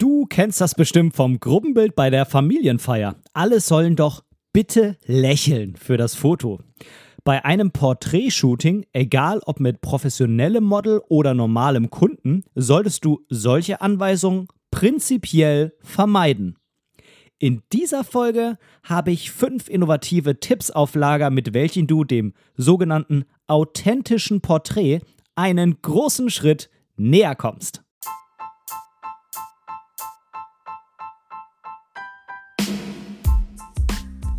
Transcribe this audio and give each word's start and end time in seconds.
Du 0.00 0.24
kennst 0.24 0.62
das 0.62 0.74
bestimmt 0.74 1.14
vom 1.14 1.40
Gruppenbild 1.40 1.94
bei 1.94 2.08
der 2.08 2.24
Familienfeier. 2.24 3.16
Alle 3.34 3.60
sollen 3.60 3.96
doch 3.96 4.24
bitte 4.50 4.96
lächeln 5.04 5.76
für 5.76 5.98
das 5.98 6.14
Foto. 6.14 6.60
Bei 7.22 7.44
einem 7.44 7.70
Porträtshooting, 7.70 8.86
egal 8.94 9.42
ob 9.44 9.60
mit 9.60 9.82
professionellem 9.82 10.64
Model 10.64 11.02
oder 11.10 11.34
normalem 11.34 11.90
Kunden, 11.90 12.44
solltest 12.54 13.04
du 13.04 13.26
solche 13.28 13.82
Anweisungen 13.82 14.48
prinzipiell 14.70 15.74
vermeiden. 15.82 16.56
In 17.38 17.60
dieser 17.70 18.02
Folge 18.02 18.56
habe 18.82 19.10
ich 19.10 19.30
fünf 19.30 19.68
innovative 19.68 20.40
Tipps 20.40 20.70
auf 20.70 20.94
Lager, 20.94 21.28
mit 21.28 21.52
welchen 21.52 21.86
du 21.86 22.04
dem 22.04 22.32
sogenannten 22.56 23.26
authentischen 23.48 24.40
Porträt 24.40 25.00
einen 25.34 25.82
großen 25.82 26.30
Schritt 26.30 26.70
näher 26.96 27.34
kommst. 27.34 27.82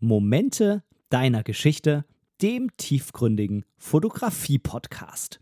Momente 0.00 0.82
deiner 1.08 1.42
Geschichte, 1.42 2.04
dem 2.42 2.76
tiefgründigen 2.76 3.64
Fotografie-Podcast. 3.78 5.40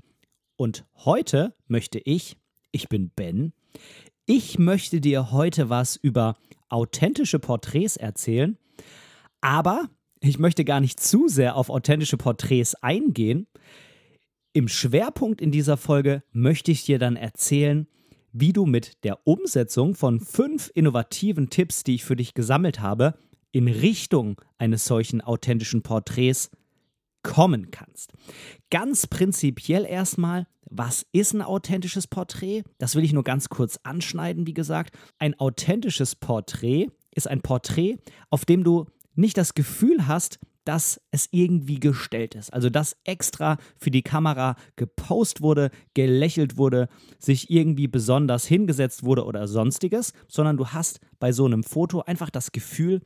Und 0.57 0.85
heute 0.97 1.55
möchte 1.67 1.99
ich, 1.99 2.37
ich 2.71 2.89
bin 2.89 3.11
Ben, 3.11 3.53
ich 4.27 4.59
möchte 4.59 5.01
dir 5.01 5.33
heute 5.33 5.69
was 5.71 5.97
über 5.97 6.37
authentische 6.69 7.39
Porträts 7.39 7.97
erzählen, 7.97 8.57
aber 9.41 9.91
ich 10.21 10.39
möchte 10.39 10.65
gar 10.65 10.81
nicht 10.81 11.01
zu 11.01 11.29
sehr 11.29 11.57
auf 11.57 11.69
authentische 11.69 12.17
Porträts 12.17 12.75
eingehen. 12.77 13.47
Im 14.53 14.69
Schwerpunkt 14.69 15.41
in 15.41 15.51
dieser 15.51 15.77
Folge 15.77 16.23
möchte 16.33 16.71
ich 16.71 16.85
dir 16.85 16.99
dann 16.99 17.17
erzählen, 17.17 17.89
wie 18.33 18.53
du 18.53 18.67
mit 18.67 19.05
der 19.05 19.27
Umsetzung 19.27 19.95
von 19.95 20.21
fünf 20.21 20.71
innovativen 20.75 21.51
Tipps, 21.51 21.85
die 21.85 21.97
ich 21.97 22.05
für 22.05 22.17
dich 22.17 22.35
gesammelt 22.35 22.81
habe, 22.81 23.15
in 23.55 23.69
Richtung 23.69 24.41
eines 24.59 24.85
solchen 24.85 25.21
authentischen 25.21 25.83
Porträts 25.83 26.51
kommen 27.23 27.71
kannst. 27.71 28.13
Ganz 28.71 29.07
prinzipiell 29.07 29.85
erstmal, 29.85 30.47
was 30.69 31.07
ist 31.13 31.35
ein 31.35 31.43
authentisches 31.43 32.09
Porträt? 32.09 32.65
Das 32.79 32.97
will 32.97 33.05
ich 33.05 33.13
nur 33.13 33.23
ganz 33.23 33.49
kurz 33.49 33.79
anschneiden, 33.85 34.47
wie 34.49 34.55
gesagt. 34.55 34.97
Ein 35.19 35.39
authentisches 35.39 36.17
Porträt 36.17 36.89
ist 37.15 37.29
ein 37.29 37.43
Porträt, 37.43 37.99
auf 38.29 38.45
dem 38.45 38.65
du 38.65 38.87
nicht 39.15 39.39
das 39.39 39.55
Gefühl 39.55 40.09
hast, 40.09 40.41
dass 40.65 41.01
es 41.13 41.29
irgendwie 41.31 41.79
gestellt 41.79 42.35
ist. 42.35 42.53
Also 42.53 42.71
dass 42.71 42.97
extra 43.05 43.59
für 43.79 43.93
die 43.93 44.03
Kamera 44.03 44.57
gepostet 44.75 45.43
wurde, 45.43 45.71
gelächelt 45.93 46.57
wurde, 46.57 46.89
sich 47.21 47.51
irgendwie 47.51 47.87
besonders 47.87 48.47
hingesetzt 48.47 49.05
wurde 49.05 49.25
oder 49.27 49.47
sonstiges, 49.47 50.13
sondern 50.27 50.57
du 50.57 50.69
hast 50.69 50.99
bei 51.21 51.31
so 51.31 51.45
einem 51.45 51.63
Foto 51.63 52.01
einfach 52.01 52.31
das 52.31 52.51
Gefühl, 52.51 53.03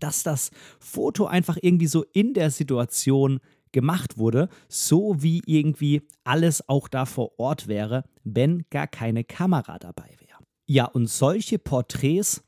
dass 0.00 0.22
das 0.22 0.50
Foto 0.78 1.26
einfach 1.26 1.56
irgendwie 1.60 1.86
so 1.86 2.04
in 2.12 2.34
der 2.34 2.50
Situation 2.50 3.40
gemacht 3.72 4.18
wurde, 4.18 4.48
so 4.68 5.22
wie 5.22 5.42
irgendwie 5.46 6.02
alles 6.24 6.68
auch 6.68 6.88
da 6.88 7.06
vor 7.06 7.38
Ort 7.38 7.68
wäre, 7.68 8.04
wenn 8.22 8.64
gar 8.70 8.86
keine 8.86 9.24
Kamera 9.24 9.78
dabei 9.78 10.10
wäre. 10.20 10.38
Ja, 10.66 10.84
und 10.86 11.06
solche 11.06 11.58
Porträts, 11.58 12.44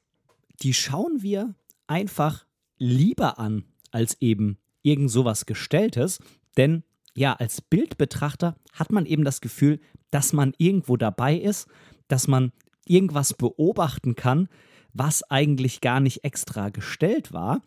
die 0.62 0.74
schauen 0.74 1.22
wir 1.22 1.54
einfach 1.86 2.46
lieber 2.78 3.38
an 3.38 3.64
als 3.90 4.20
eben 4.20 4.58
irgend 4.82 5.10
sowas 5.10 5.46
Gestelltes, 5.46 6.18
denn 6.56 6.84
ja, 7.16 7.32
als 7.32 7.60
Bildbetrachter 7.60 8.56
hat 8.72 8.92
man 8.92 9.06
eben 9.06 9.24
das 9.24 9.40
Gefühl, 9.40 9.80
dass 10.10 10.32
man 10.32 10.52
irgendwo 10.58 10.96
dabei 10.96 11.36
ist, 11.36 11.68
dass 12.08 12.28
man 12.28 12.52
irgendwas 12.86 13.34
beobachten 13.34 14.14
kann, 14.14 14.48
was 14.94 15.28
eigentlich 15.30 15.80
gar 15.80 16.00
nicht 16.00 16.24
extra 16.24 16.70
gestellt 16.70 17.32
war. 17.32 17.60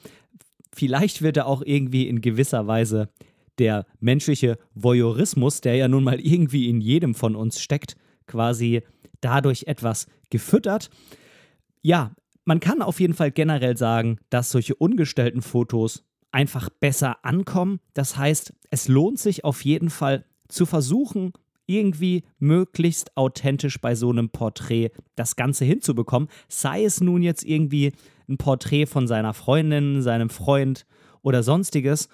Vielleicht 0.74 1.22
wird 1.22 1.38
er 1.38 1.46
auch 1.46 1.62
irgendwie 1.64 2.08
in 2.08 2.22
gewisser 2.22 2.66
Weise 2.68 3.10
der 3.60 3.86
menschliche 4.00 4.58
Voyeurismus, 4.74 5.62
der 5.62 5.76
ja 5.76 5.88
nun 5.88 6.04
mal 6.04 6.20
irgendwie 6.20 6.70
in 6.70 6.82
jedem 6.82 7.16
von 7.16 7.36
uns 7.36 7.60
steckt, 7.62 7.96
quasi 8.28 8.84
dadurch 9.22 9.64
etwas 9.68 10.08
gefüttert. 10.30 10.90
Ja, 11.82 12.12
man 12.46 12.60
kann 12.60 12.82
auf 12.82 13.00
jeden 13.00 13.14
Fall 13.14 13.32
generell 13.32 13.78
sagen, 13.78 14.20
dass 14.30 14.52
solche 14.52 14.76
ungestellten 14.76 15.42
Fotos 15.42 16.04
einfach 16.32 16.70
besser 16.70 17.26
ankommen. 17.26 17.80
Das 17.94 18.18
heißt, 18.18 18.54
es 18.70 18.88
lohnt 18.88 19.20
sich 19.20 19.44
auf 19.44 19.66
jeden 19.66 19.90
Fall 19.90 20.26
zu 20.48 20.66
versuchen, 20.66 21.34
irgendwie 21.68 22.24
möglichst 22.40 23.16
authentisch 23.16 23.80
bei 23.80 23.96
so 23.96 24.10
einem 24.10 24.30
Porträt 24.30 24.92
das 25.16 25.36
Ganze 25.36 25.66
hinzubekommen. 25.66 26.30
Sei 26.48 26.84
es 26.84 27.02
nun 27.02 27.22
jetzt 27.22 27.44
irgendwie 27.44 27.94
ein 28.28 28.38
Porträt 28.38 28.88
von 28.88 29.08
seiner 29.08 29.34
Freundin, 29.34 30.02
seinem 30.02 30.30
Freund 30.30 30.86
oder 31.22 31.44
sonstiges 31.44 32.10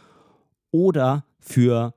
oder 0.72 1.26
für 1.40 1.94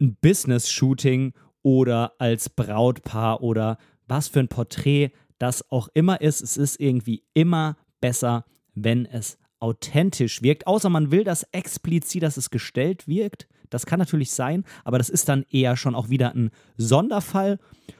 ein 0.00 0.16
Business-Shooting 0.20 1.32
oder 1.62 2.12
als 2.18 2.48
Brautpaar 2.48 3.42
oder 3.42 3.78
was 4.06 4.28
für 4.28 4.40
ein 4.40 4.48
Porträt 4.48 5.10
das 5.38 5.70
auch 5.70 5.88
immer 5.94 6.20
ist. 6.20 6.42
Es 6.42 6.56
ist 6.56 6.80
irgendwie 6.80 7.22
immer 7.34 7.76
besser, 8.00 8.44
wenn 8.74 9.06
es 9.06 9.38
authentisch 9.60 10.42
wirkt, 10.42 10.66
außer 10.66 10.88
man 10.88 11.10
will 11.10 11.22
das 11.22 11.44
explizit, 11.52 12.22
dass 12.22 12.36
es 12.36 12.50
gestellt 12.50 13.06
wirkt. 13.06 13.46
Das 13.70 13.86
kann 13.86 13.98
natürlich 13.98 14.32
sein, 14.32 14.64
aber 14.84 14.98
das 14.98 15.08
ist 15.08 15.28
dann 15.28 15.44
eher 15.50 15.76
schon 15.76 15.94
auch 15.94 16.08
wieder 16.08 16.34
ein 16.34 16.50
Sonderfall 16.76 17.58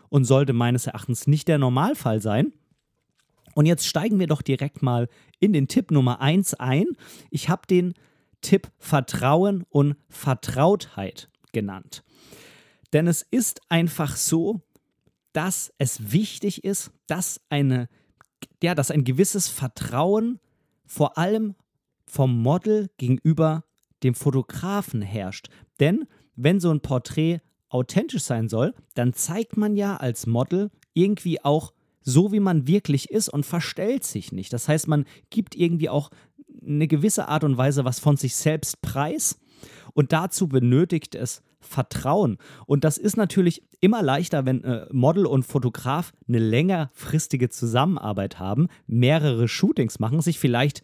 und 0.09 0.25
sollte 0.25 0.53
meines 0.53 0.87
Erachtens 0.87 1.27
nicht 1.27 1.49
der 1.49 1.59
Normalfall 1.59 2.21
sein. 2.21 2.53
Und 3.55 3.67
jetzt 3.67 3.87
steigen 3.87 4.19
wir 4.19 4.27
doch 4.27 4.43
direkt 4.43 4.83
mal 4.83 5.09
in 5.39 5.53
den 5.53 5.69
Tipp 5.69 5.91
Nummer 5.91 6.21
1 6.21 6.55
ein. 6.55 6.87
Ich 7.31 7.49
habe 7.49 7.63
den 7.69 7.95
Tipp 8.43 8.71
Vertrauen 8.79 9.65
und 9.71 9.97
Vertrautheit 10.09 11.29
genannt. 11.53 12.05
Denn 12.93 13.07
es 13.07 13.23
ist 13.23 13.61
einfach 13.69 14.17
so, 14.17 14.61
dass 15.33 15.73
es 15.79 16.13
wichtig 16.13 16.65
ist, 16.65 16.91
dass 17.07 17.41
eine 17.49 17.89
ja, 18.63 18.75
dass 18.75 18.91
ein 18.91 19.05
gewisses 19.05 19.49
Vertrauen 19.49 20.41
vor 20.85 21.19
allem 21.19 21.55
vom 22.07 22.43
Model 22.43 22.91
gegenüber 22.99 23.65
dem 24.03 24.15
Fotografen 24.15 25.03
herrscht. 25.03 25.49
Denn 25.79 26.07
wenn 26.37 26.61
so 26.61 26.71
ein 26.71 26.81
Porträt 26.81 27.41
authentisch 27.69 28.23
sein 28.23 28.49
soll, 28.49 28.75
dann 28.95 29.13
zeigt 29.13 29.57
man 29.57 29.77
ja 29.77 29.97
als 29.97 30.27
Model 30.27 30.71
irgendwie 30.95 31.45
auch 31.45 31.73
so, 32.03 32.33
wie 32.33 32.41
man 32.41 32.67
wirklich 32.67 33.11
ist 33.11 33.29
und 33.29 33.47
verstellt 33.47 34.05
sich 34.05 34.33
nicht. 34.33 34.53
Das 34.53 34.69
heißt, 34.69 34.89
man 34.89 35.05
gibt 35.29 35.55
irgendwie 35.55 35.89
auch 35.89 36.11
eine 36.67 36.89
gewisse 36.89 37.29
Art 37.29 37.45
und 37.45 37.57
Weise 37.57 37.85
was 37.85 38.01
von 38.01 38.17
sich 38.17 38.37
selbst 38.37 38.83
preis 38.83 39.39
und 39.93 40.13
dazu 40.13 40.49
benötigt 40.49 41.15
es 41.15 41.43
Vertrauen. 41.61 42.39
Und 42.67 42.85
das 42.85 42.97
ist 42.97 43.17
natürlich 43.17 43.63
immer 43.81 44.03
leichter, 44.03 44.47
wenn 44.47 44.65
äh, 44.65 44.87
Model 44.93 45.27
und 45.27 45.45
Fotograf 45.45 46.13
eine 46.27 46.39
längerfristige 46.39 47.51
Zusammenarbeit 47.51 48.39
haben, 48.39 48.69
mehrere 48.87 49.47
Shootings 49.47 49.99
machen, 49.99 50.23
sich 50.23 50.39
vielleicht 50.39 50.83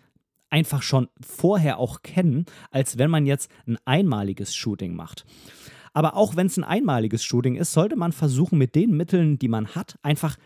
einfach 0.57 0.83
schon 0.83 1.09
vorher 1.21 1.79
auch 1.79 2.01
kennen, 2.01 2.47
als 2.71 2.97
wenn 2.97 3.11
man 3.11 3.27
jetzt 3.27 3.51
ein 3.67 3.77
einmaliges 3.85 4.55
Shooting 4.55 4.95
macht. 4.95 5.27
Aber 5.93 6.17
auch 6.17 6.35
wenn 6.35 6.47
es 6.47 6.57
ein 6.57 6.65
einmaliges 6.65 7.23
Shooting 7.23 7.57
ist, 7.57 7.75
sollte 7.75 7.95
man 7.95 8.13
versuchen, 8.13 8.57
mit 8.57 8.75
den 8.75 8.97
Mitteln, 8.97 9.39
die 9.39 9.49
man 9.49 9.75
hat, 9.75 9.99
einfach 10.03 10.39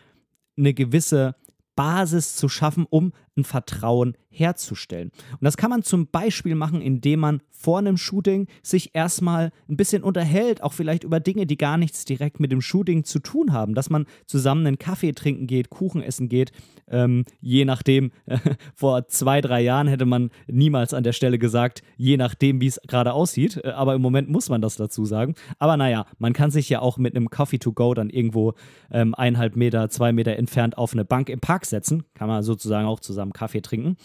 eine 0.57 0.73
gewisse 0.73 1.35
Basis 1.77 2.35
zu 2.35 2.49
schaffen, 2.49 2.85
um 2.89 3.13
ein 3.37 3.43
Vertrauen 3.43 4.15
herzustellen. 4.29 5.11
Und 5.31 5.41
das 5.43 5.57
kann 5.57 5.69
man 5.69 5.83
zum 5.83 6.07
Beispiel 6.07 6.55
machen, 6.55 6.81
indem 6.81 7.19
man 7.19 7.41
vor 7.49 7.77
einem 7.77 7.97
Shooting 7.97 8.47
sich 8.63 8.91
erstmal 8.93 9.51
ein 9.69 9.77
bisschen 9.77 10.03
unterhält, 10.03 10.63
auch 10.63 10.73
vielleicht 10.73 11.03
über 11.03 11.19
Dinge, 11.19 11.45
die 11.45 11.57
gar 11.57 11.77
nichts 11.77 12.05
direkt 12.05 12.39
mit 12.39 12.51
dem 12.51 12.61
Shooting 12.61 13.03
zu 13.03 13.19
tun 13.19 13.53
haben, 13.53 13.75
dass 13.75 13.89
man 13.89 14.07
zusammen 14.25 14.65
einen 14.65 14.79
Kaffee 14.79 15.11
trinken 15.11 15.47
geht, 15.47 15.69
Kuchen 15.69 16.01
essen 16.01 16.27
geht, 16.27 16.51
ähm, 16.89 17.25
je 17.39 17.65
nachdem, 17.65 18.11
äh, 18.25 18.37
vor 18.75 19.07
zwei, 19.07 19.41
drei 19.41 19.61
Jahren 19.61 19.87
hätte 19.87 20.05
man 20.05 20.31
niemals 20.47 20.93
an 20.93 21.03
der 21.03 21.13
Stelle 21.13 21.37
gesagt, 21.37 21.83
je 21.97 22.17
nachdem, 22.17 22.61
wie 22.61 22.67
es 22.67 22.79
gerade 22.87 23.13
aussieht, 23.13 23.61
äh, 23.63 23.69
aber 23.69 23.93
im 23.93 24.01
Moment 24.01 24.29
muss 24.29 24.49
man 24.49 24.61
das 24.61 24.75
dazu 24.75 25.05
sagen. 25.05 25.35
Aber 25.59 25.77
naja, 25.77 26.05
man 26.17 26.33
kann 26.33 26.51
sich 26.51 26.67
ja 26.69 26.79
auch 26.79 26.97
mit 26.97 27.15
einem 27.15 27.29
Coffee 27.29 27.59
to 27.59 27.73
go 27.73 27.93
dann 27.93 28.09
irgendwo 28.09 28.53
ähm, 28.91 29.13
eineinhalb 29.13 29.55
Meter, 29.55 29.89
zwei 29.89 30.13
Meter 30.13 30.35
entfernt 30.35 30.77
auf 30.77 30.93
eine 30.93 31.05
Bank 31.05 31.29
im 31.29 31.41
Park 31.41 31.65
setzen, 31.65 32.03
kann 32.15 32.27
man 32.27 32.43
sozusagen 32.43 32.87
auch 32.87 32.99
zusammen 32.99 33.20
Kaffee 33.31 33.61
trinken 33.61 33.97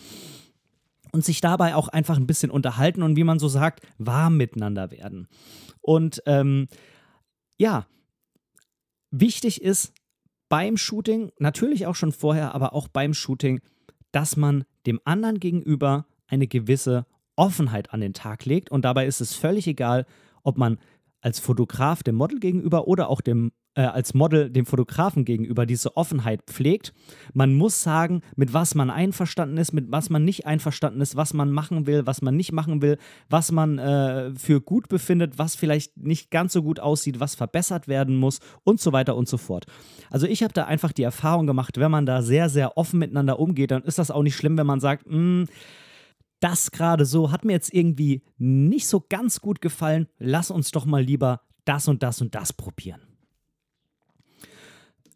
und 1.12 1.24
sich 1.24 1.40
dabei 1.40 1.74
auch 1.74 1.88
einfach 1.88 2.16
ein 2.18 2.26
bisschen 2.26 2.50
unterhalten 2.50 3.02
und 3.02 3.16
wie 3.16 3.24
man 3.24 3.38
so 3.38 3.48
sagt, 3.48 3.80
warm 3.98 4.36
miteinander 4.36 4.90
werden. 4.90 5.28
Und 5.80 6.22
ähm, 6.26 6.68
ja, 7.58 7.86
wichtig 9.10 9.62
ist 9.62 9.92
beim 10.48 10.76
Shooting, 10.76 11.32
natürlich 11.38 11.86
auch 11.86 11.94
schon 11.94 12.12
vorher, 12.12 12.54
aber 12.54 12.74
auch 12.74 12.88
beim 12.88 13.14
Shooting, 13.14 13.60
dass 14.12 14.36
man 14.36 14.64
dem 14.86 15.00
anderen 15.04 15.40
gegenüber 15.40 16.06
eine 16.28 16.46
gewisse 16.46 17.06
Offenheit 17.34 17.92
an 17.92 18.00
den 18.00 18.14
Tag 18.14 18.44
legt. 18.44 18.70
Und 18.70 18.84
dabei 18.84 19.06
ist 19.06 19.20
es 19.20 19.34
völlig 19.34 19.66
egal, 19.66 20.06
ob 20.42 20.58
man 20.58 20.78
als 21.20 21.40
Fotograf 21.40 22.02
dem 22.02 22.14
Model 22.14 22.38
gegenüber 22.38 22.86
oder 22.86 23.08
auch 23.08 23.20
dem 23.20 23.52
äh, 23.76 23.82
als 23.82 24.14
Model 24.14 24.50
dem 24.50 24.66
Fotografen 24.66 25.24
gegenüber 25.24 25.66
diese 25.66 25.96
Offenheit 25.96 26.42
pflegt. 26.46 26.92
Man 27.34 27.54
muss 27.54 27.82
sagen, 27.82 28.22
mit 28.34 28.52
was 28.52 28.74
man 28.74 28.90
einverstanden 28.90 29.58
ist, 29.58 29.72
mit 29.72 29.92
was 29.92 30.10
man 30.10 30.24
nicht 30.24 30.46
einverstanden 30.46 31.00
ist, 31.00 31.14
was 31.14 31.34
man 31.34 31.52
machen 31.52 31.86
will, 31.86 32.06
was 32.06 32.22
man 32.22 32.36
nicht 32.36 32.52
machen 32.52 32.82
will, 32.82 32.96
was 33.28 33.52
man 33.52 33.78
äh, 33.78 34.34
für 34.34 34.60
gut 34.60 34.88
befindet, 34.88 35.38
was 35.38 35.54
vielleicht 35.54 35.96
nicht 35.98 36.30
ganz 36.30 36.54
so 36.54 36.62
gut 36.62 36.80
aussieht, 36.80 37.20
was 37.20 37.34
verbessert 37.34 37.86
werden 37.86 38.16
muss 38.16 38.40
und 38.64 38.80
so 38.80 38.92
weiter 38.92 39.14
und 39.14 39.28
so 39.28 39.36
fort. 39.36 39.66
Also 40.10 40.26
ich 40.26 40.42
habe 40.42 40.54
da 40.54 40.64
einfach 40.64 40.92
die 40.92 41.02
Erfahrung 41.02 41.46
gemacht, 41.46 41.78
wenn 41.78 41.90
man 41.90 42.06
da 42.06 42.22
sehr, 42.22 42.48
sehr 42.48 42.76
offen 42.76 42.98
miteinander 42.98 43.38
umgeht, 43.38 43.70
dann 43.70 43.82
ist 43.82 43.98
das 43.98 44.10
auch 44.10 44.22
nicht 44.22 44.36
schlimm, 44.36 44.56
wenn 44.56 44.66
man 44.66 44.80
sagt, 44.80 45.06
hm, 45.06 45.46
das 46.40 46.70
gerade 46.70 47.04
so 47.04 47.30
hat 47.32 47.44
mir 47.44 47.52
jetzt 47.52 47.72
irgendwie 47.72 48.22
nicht 48.38 48.86
so 48.86 49.04
ganz 49.08 49.40
gut 49.40 49.60
gefallen. 49.60 50.08
Lass 50.18 50.50
uns 50.50 50.70
doch 50.70 50.84
mal 50.84 51.02
lieber 51.02 51.42
das 51.64 51.88
und 51.88 52.02
das 52.02 52.20
und 52.20 52.34
das 52.34 52.52
probieren. 52.52 53.00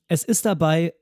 Es 0.08 0.25
ist 0.25 0.44
dabei 0.44 0.94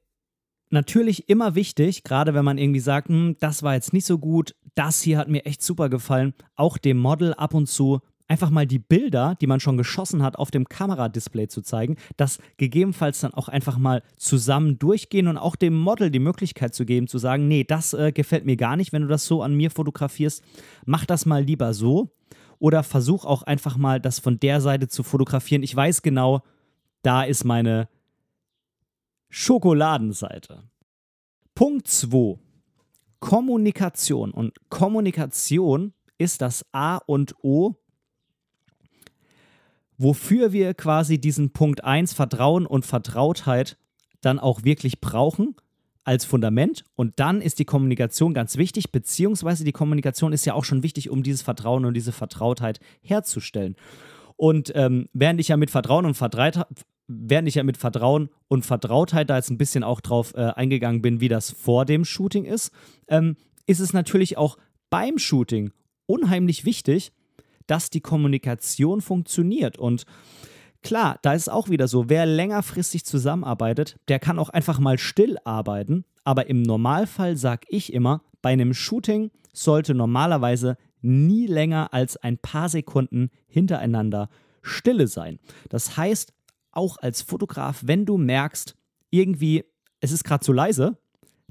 natürlich 0.70 1.29
immer 1.29 1.55
wichtig, 1.55 2.03
gerade 2.03 2.35
wenn 2.35 2.44
man 2.44 2.59
irgendwie 2.59 2.81
sagt, 2.81 3.09
hm, 3.09 3.37
das 3.41 3.62
war 3.62 3.75
jetzt 3.75 3.93
nicht 3.93 4.05
so 4.05 4.19
gut, 4.19 4.55
das 4.75 5.00
hier 5.00 5.19
hat 5.19 5.29
mir 5.29 5.47
echt 5.47 5.62
super 5.62 5.88
gefallen, 5.88 6.35
auch 6.56 6.79
dem 6.79 6.99
Model 6.99 7.32
ab 7.35 7.55
und 7.55 7.69
zu 7.69 8.00
einfach 8.29 8.51
mal 8.51 8.67
die 8.67 8.79
Bilder, 8.79 9.35
die 9.41 9.47
man 9.47 9.59
schon 9.59 9.77
geschossen 9.77 10.23
hat, 10.23 10.37
auf 10.37 10.51
dem 10.51 10.69
Kameradisplay 10.69 11.49
zu 11.49 11.63
zeigen, 11.63 11.97
das 12.17 12.39
gegebenenfalls 12.59 13.21
dann 13.21 13.35
auch 13.35 13.49
einfach 13.49 13.79
mal 13.79 14.03
zusammen 14.17 14.79
durchgehen 14.79 15.27
und 15.27 15.39
auch 15.39 15.57
dem 15.57 15.75
Model 15.75 16.11
die 16.11 16.19
Möglichkeit 16.19 16.75
zu 16.75 16.85
geben, 16.85 17.09
zu 17.09 17.19
sagen, 17.19 17.49
nee, 17.49 17.65
das 17.65 17.95
äh, 17.95 18.13
gefällt 18.13 18.45
mir 18.45 18.57
gar 18.57 18.77
nicht, 18.77 18.93
wenn 18.93 19.03
du 19.03 19.09
das 19.09 19.25
so 19.25 19.43
an 19.43 19.55
mir 19.55 19.71
fotografierst, 19.71 20.45
mach 20.85 21.07
das 21.07 21.27
mal 21.27 21.43
lieber 21.43 21.73
so 21.75 22.11
oder 22.59 22.83
versuch 22.83 23.25
auch 23.25 23.43
einfach 23.43 23.77
mal 23.77 24.01
das 24.01 24.19
von 24.19 24.39
der 24.39 24.61
Seite 24.61 24.89
zu 24.89 25.03
fotografieren. 25.03 25.63
Ich 25.63 25.75
weiß 25.75 26.03
genau, 26.03 26.43
da 27.03 27.23
ist 27.23 27.45
meine 27.45 27.89
Schokoladenseite. 29.31 30.65
Punkt 31.55 31.89
2. 31.89 32.39
Kommunikation. 33.21 34.31
Und 34.31 34.55
Kommunikation 34.69 35.93
ist 36.19 36.41
das 36.41 36.65
A 36.73 36.97
und 36.99 37.35
O, 37.43 37.77
wofür 39.99 40.53
wir 40.53 40.75
quasi 40.75 41.21
diesen 41.21 41.50
Punkt 41.53 41.85
1 41.85 42.15
Vertrauen 42.15 42.67
und 42.67 42.87
Vertrautheit 42.87 43.77
dann 44.21 44.39
auch 44.39 44.65
wirklich 44.65 45.00
brauchen 45.00 45.56
als 46.05 46.25
Fundament. 46.25 46.85
Und 46.95 47.21
dann 47.21 47.43
ist 47.43 47.59
die 47.59 47.65
Kommunikation 47.65 48.33
ganz 48.33 48.56
wichtig, 48.56 48.93
beziehungsweise 48.93 49.65
die 49.65 49.73
Kommunikation 49.73 50.33
ist 50.33 50.47
ja 50.47 50.55
auch 50.55 50.65
schon 50.65 50.83
wichtig, 50.83 51.11
um 51.11 51.23
dieses 51.23 51.43
Vertrauen 51.43 51.85
und 51.85 51.95
diese 51.95 52.12
Vertrautheit 52.12 52.81
herzustellen. 53.03 53.77
Und 54.37 54.73
ähm, 54.75 55.09
während 55.12 55.41
ich 55.41 55.49
ja 55.49 55.56
mit 55.56 55.71
Vertrauen 55.71 56.06
und 56.06 56.15
Vertrautheit 56.15 56.67
während 57.09 57.49
ich 57.49 57.56
ja 57.56 57.62
mit 57.62 57.79
Vertrauen 57.79 58.29
und 58.49 58.67
Vertrautheit 58.67 59.31
da 59.31 59.37
jetzt 59.37 59.51
ein 59.51 59.59
bisschen 59.59 59.83
auch 59.83 60.01
drauf 60.01 60.35
äh, 60.35 60.41
eingegangen 60.43 61.03
bin, 61.03 61.21
wie 61.21 61.29
das 61.29 61.51
vor 61.51 61.87
dem 61.87 62.05
Shooting 62.05 62.44
ist, 62.44 62.71
ähm, 63.09 63.37
ist 63.67 63.81
es 63.81 63.93
natürlich 63.93 64.37
auch 64.37 64.59
beim 64.91 65.19
Shooting 65.19 65.73
unheimlich 66.06 66.65
wichtig, 66.65 67.12
dass 67.69 67.91
die 67.91 68.00
Kommunikation 68.00 69.00
funktioniert. 69.00 69.79
Und 69.79 70.05
klar, 70.82 71.19
da 71.23 71.35
ist 71.35 71.49
auch 71.49 71.69
wieder 71.69 71.87
so, 71.87 72.09
wer 72.09 72.26
längerfristig 72.26 73.05
zusammenarbeitet, 73.05 73.97
der 74.09 74.19
kann 74.19 74.41
auch 74.41 74.49
einfach 74.49 74.81
mal 74.81 74.99
still 74.99 75.37
arbeiten. 75.44 76.05
Aber 76.25 76.49
im 76.49 76.62
Normalfall 76.62 77.37
sage 77.37 77.67
ich 77.69 77.93
immer, 77.93 78.23
bei 78.43 78.50
einem 78.50 78.75
Shooting 78.75 79.31
sollte 79.53 79.94
normalerweise 79.94 80.76
nie 81.00 81.47
länger 81.47 81.93
als 81.93 82.17
ein 82.17 82.38
paar 82.38 82.69
Sekunden 82.69 83.31
hintereinander 83.47 84.29
Stille 84.62 85.06
sein. 85.06 85.38
Das 85.69 85.97
heißt, 85.97 86.32
auch 86.73 86.97
als 86.99 87.23
Fotograf, 87.23 87.82
wenn 87.85 88.05
du 88.05 88.19
merkst, 88.19 88.76
irgendwie, 89.11 89.65
es 90.00 90.12
ist 90.12 90.25
gerade 90.25 90.44
zu 90.44 90.53
leise, 90.53 90.99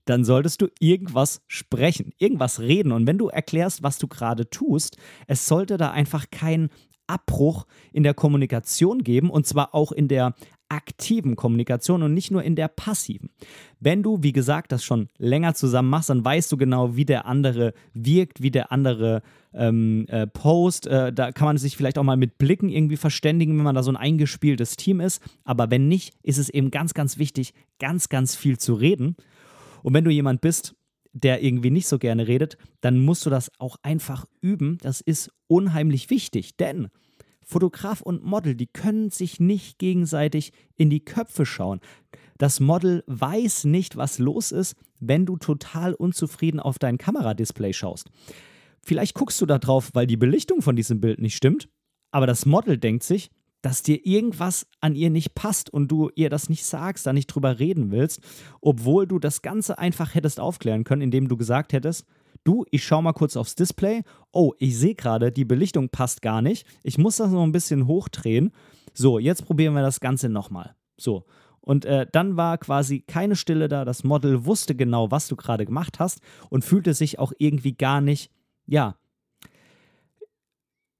dann 0.09 0.23
solltest 0.23 0.61
du 0.61 0.67
irgendwas 0.79 1.41
sprechen, 1.47 2.13
irgendwas 2.17 2.59
reden. 2.59 2.91
Und 2.91 3.07
wenn 3.07 3.17
du 3.17 3.27
erklärst, 3.27 3.83
was 3.83 3.97
du 3.97 4.07
gerade 4.07 4.49
tust, 4.49 4.97
es 5.27 5.47
sollte 5.47 5.77
da 5.77 5.91
einfach 5.91 6.25
kein 6.31 6.69
Abbruch 7.07 7.65
in 7.93 8.03
der 8.03 8.13
Kommunikation 8.13 9.03
geben 9.03 9.29
und 9.29 9.47
zwar 9.47 9.73
auch 9.73 9.91
in 9.91 10.07
der 10.07 10.35
aktiven 10.69 11.35
Kommunikation 11.35 12.03
und 12.03 12.13
nicht 12.13 12.31
nur 12.31 12.43
in 12.43 12.55
der 12.55 12.67
passiven. 12.67 13.29
Wenn 13.79 14.03
du, 14.03 14.21
wie 14.21 14.33
gesagt, 14.33 14.71
das 14.71 14.83
schon 14.83 15.07
länger 15.17 15.53
zusammen 15.53 15.89
machst, 15.89 16.09
dann 16.09 16.25
weißt 16.25 16.51
du 16.51 16.57
genau, 16.57 16.95
wie 16.95 17.05
der 17.05 17.25
andere 17.25 17.73
wirkt, 17.93 18.41
wie 18.41 18.51
der 18.51 18.71
andere 18.71 19.21
ähm, 19.53 20.05
äh, 20.09 20.27
post. 20.27 20.87
Äh, 20.87 21.13
da 21.13 21.31
kann 21.31 21.45
man 21.45 21.57
sich 21.57 21.77
vielleicht 21.77 21.97
auch 21.97 22.03
mal 22.03 22.17
mit 22.17 22.37
Blicken 22.37 22.69
irgendwie 22.69 22.97
verständigen, 22.97 23.57
wenn 23.57 23.63
man 23.63 23.75
da 23.75 23.83
so 23.83 23.91
ein 23.91 23.97
eingespieltes 23.97 24.75
Team 24.75 24.99
ist. 24.99 25.21
Aber 25.45 25.71
wenn 25.71 25.87
nicht, 25.87 26.15
ist 26.21 26.37
es 26.37 26.49
eben 26.49 26.69
ganz, 26.69 26.93
ganz 26.93 27.17
wichtig, 27.17 27.53
ganz, 27.79 28.09
ganz 28.09 28.35
viel 28.35 28.57
zu 28.57 28.73
reden. 28.73 29.15
Und 29.87 29.93
wenn 29.93 30.03
du 30.03 30.11
jemand 30.11 30.41
bist, 30.41 30.75
der 31.13 31.41
irgendwie 31.41 31.69
nicht 31.69 31.87
so 31.87 31.97
gerne 31.97 32.27
redet, 32.27 32.57
dann 32.81 32.99
musst 32.99 33.25
du 33.25 33.29
das 33.29 33.49
auch 33.57 33.77
einfach 33.83 34.25
üben. 34.41 34.79
Das 34.81 34.99
ist 34.99 35.31
unheimlich 35.47 36.09
wichtig, 36.09 36.57
denn 36.57 36.89
Fotograf 37.41 38.01
und 38.01 38.21
Model, 38.21 38.53
die 38.53 38.67
können 38.67 39.11
sich 39.11 39.39
nicht 39.39 39.79
gegenseitig 39.79 40.51
in 40.75 40.89
die 40.89 41.05
Köpfe 41.05 41.45
schauen. 41.45 41.79
Das 42.37 42.59
Model 42.59 43.05
weiß 43.07 43.63
nicht, 43.63 43.95
was 43.95 44.19
los 44.19 44.51
ist, 44.51 44.75
wenn 44.99 45.25
du 45.25 45.37
total 45.37 45.93
unzufrieden 45.93 46.59
auf 46.59 46.79
dein 46.79 46.97
Kameradisplay 46.97 47.71
schaust. 47.71 48.09
Vielleicht 48.81 49.13
guckst 49.13 49.39
du 49.39 49.45
da 49.45 49.57
drauf, 49.57 49.91
weil 49.93 50.05
die 50.05 50.17
Belichtung 50.17 50.61
von 50.61 50.75
diesem 50.75 50.99
Bild 50.99 51.21
nicht 51.21 51.37
stimmt, 51.37 51.69
aber 52.11 52.27
das 52.27 52.45
Model 52.45 52.77
denkt 52.77 53.03
sich, 53.03 53.29
dass 53.61 53.83
dir 53.83 54.05
irgendwas 54.05 54.67
an 54.81 54.95
ihr 54.95 55.09
nicht 55.09 55.35
passt 55.35 55.69
und 55.69 55.89
du 55.89 56.09
ihr 56.15 56.29
das 56.29 56.49
nicht 56.49 56.65
sagst, 56.65 57.05
da 57.05 57.13
nicht 57.13 57.27
drüber 57.27 57.59
reden 57.59 57.91
willst, 57.91 58.21
obwohl 58.61 59.07
du 59.07 59.19
das 59.19 59.41
Ganze 59.41 59.77
einfach 59.77 60.15
hättest 60.15 60.39
aufklären 60.39 60.83
können, 60.83 61.01
indem 61.01 61.27
du 61.27 61.37
gesagt 61.37 61.73
hättest, 61.73 62.05
du, 62.43 62.65
ich 62.71 62.83
schau 62.83 63.01
mal 63.01 63.13
kurz 63.13 63.35
aufs 63.35 63.55
Display, 63.55 64.03
oh, 64.31 64.53
ich 64.57 64.77
sehe 64.77 64.95
gerade, 64.95 65.31
die 65.31 65.45
Belichtung 65.45 65.89
passt 65.89 66.21
gar 66.21 66.41
nicht, 66.41 66.65
ich 66.83 66.97
muss 66.97 67.17
das 67.17 67.31
noch 67.31 67.43
ein 67.43 67.51
bisschen 67.51 67.87
hochdrehen. 67.87 68.51
So, 68.93 69.19
jetzt 69.19 69.45
probieren 69.45 69.73
wir 69.73 69.81
das 69.81 69.99
Ganze 69.99 70.29
nochmal. 70.29 70.75
So, 70.97 71.25
und 71.67 71.83
äh, 71.83 72.07
dann 72.11 72.37
war 72.37 72.57
quasi 72.57 73.01
keine 73.01 73.35
Stille 73.35 73.67
da. 73.67 73.83
Das 73.83 74.05
Model 74.05 74.45
wusste 74.45 74.73
genau, 74.73 75.11
was 75.11 75.27
du 75.27 75.35
gerade 75.35 75.65
gemacht 75.65 75.99
hast 75.99 76.21
und 76.49 76.63
fühlte 76.63 76.93
sich 76.93 77.19
auch 77.19 77.33
irgendwie 77.37 77.73
gar 77.73 77.99
nicht, 77.99 78.31
ja, 78.65 78.95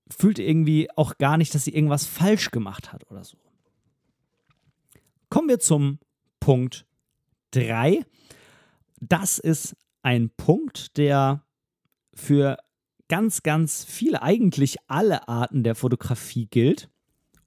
fühlte 0.09 0.43
irgendwie 0.43 0.89
auch 0.95 1.17
gar 1.17 1.37
nicht, 1.37 1.53
dass 1.53 1.65
sie 1.65 1.73
irgendwas 1.73 2.05
falsch 2.05 2.51
gemacht 2.51 2.91
hat 2.93 3.09
oder 3.11 3.23
so. 3.23 3.37
Kommen 5.29 5.49
wir 5.49 5.59
zum 5.59 5.99
Punkt 6.39 6.85
3. 7.51 8.05
Das 8.99 9.39
ist 9.39 9.75
ein 10.01 10.29
Punkt, 10.29 10.97
der 10.97 11.43
für 12.13 12.57
ganz, 13.09 13.43
ganz 13.43 13.83
viele, 13.83 14.21
eigentlich 14.21 14.77
alle 14.87 15.27
Arten 15.27 15.63
der 15.63 15.75
Fotografie 15.75 16.47
gilt 16.47 16.89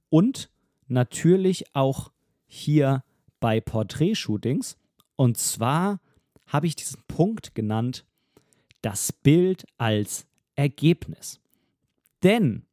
und 0.09 0.49
natürlich 0.87 1.75
auch 1.75 2.11
hier 2.47 3.03
bei 3.39 3.61
Porträtshootings. 3.61 4.77
Und 5.15 5.37
zwar 5.37 5.99
habe 6.47 6.67
ich 6.67 6.75
diesen 6.75 7.01
Punkt 7.07 7.55
genannt, 7.55 8.05
das 8.81 9.11
Bild 9.11 9.65
als 9.77 10.27
Ergebnis. 10.55 11.39
Denn 12.23 12.65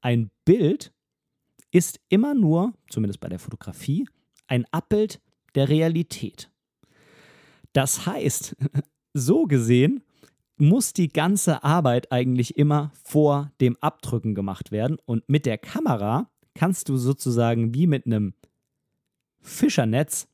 ein 0.00 0.30
Bild 0.44 0.92
ist 1.70 2.00
immer 2.08 2.34
nur, 2.34 2.74
zumindest 2.88 3.20
bei 3.20 3.28
der 3.28 3.38
Fotografie, 3.38 4.08
ein 4.46 4.64
Abbild 4.72 5.20
der 5.54 5.68
Realität. 5.68 6.50
Das 7.72 8.06
heißt, 8.06 8.56
so 9.14 9.44
gesehen 9.44 10.02
muss 10.56 10.92
die 10.92 11.08
ganze 11.08 11.64
Arbeit 11.64 12.12
eigentlich 12.12 12.56
immer 12.56 12.92
vor 13.02 13.50
dem 13.60 13.76
Abdrücken 13.80 14.34
gemacht 14.34 14.72
werden. 14.72 14.98
Und 15.06 15.28
mit 15.28 15.46
der 15.46 15.56
Kamera 15.56 16.28
kannst 16.54 16.88
du 16.88 16.96
sozusagen 16.96 17.74
wie 17.74 17.86
mit 17.86 18.06
einem 18.06 18.34
Fischernetz 19.40 20.28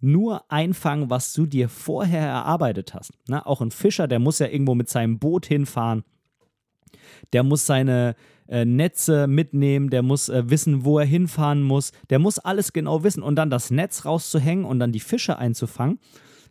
nur 0.00 0.50
einfangen, 0.50 1.10
was 1.10 1.32
du 1.34 1.46
dir 1.46 1.68
vorher 1.68 2.26
erarbeitet 2.26 2.94
hast. 2.94 3.12
Na, 3.28 3.44
auch 3.46 3.60
ein 3.60 3.70
Fischer, 3.70 4.08
der 4.08 4.18
muss 4.18 4.38
ja 4.38 4.48
irgendwo 4.48 4.74
mit 4.74 4.88
seinem 4.88 5.18
Boot 5.18 5.46
hinfahren. 5.46 6.04
Der 7.32 7.42
muss 7.42 7.66
seine 7.66 8.14
äh, 8.48 8.64
Netze 8.64 9.26
mitnehmen, 9.26 9.90
der 9.90 10.02
muss 10.02 10.28
äh, 10.28 10.50
wissen, 10.50 10.84
wo 10.84 10.98
er 10.98 11.06
hinfahren 11.06 11.62
muss. 11.62 11.92
Der 12.10 12.18
muss 12.18 12.38
alles 12.38 12.72
genau 12.72 13.04
wissen 13.04 13.22
und 13.22 13.36
dann 13.36 13.50
das 13.50 13.70
Netz 13.70 14.04
rauszuhängen 14.04 14.64
und 14.64 14.78
dann 14.80 14.92
die 14.92 15.00
Fische 15.00 15.38
einzufangen. 15.38 15.98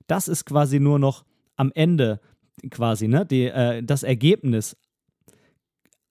Das 0.08 0.28
ist 0.28 0.46
quasi 0.46 0.80
nur 0.80 0.98
noch 0.98 1.26
am 1.56 1.72
Ende 1.76 2.20
quasi, 2.70 3.08
ne, 3.08 3.26
die, 3.26 3.46
äh, 3.46 3.84
das 3.84 4.04
Ergebnis 4.04 4.78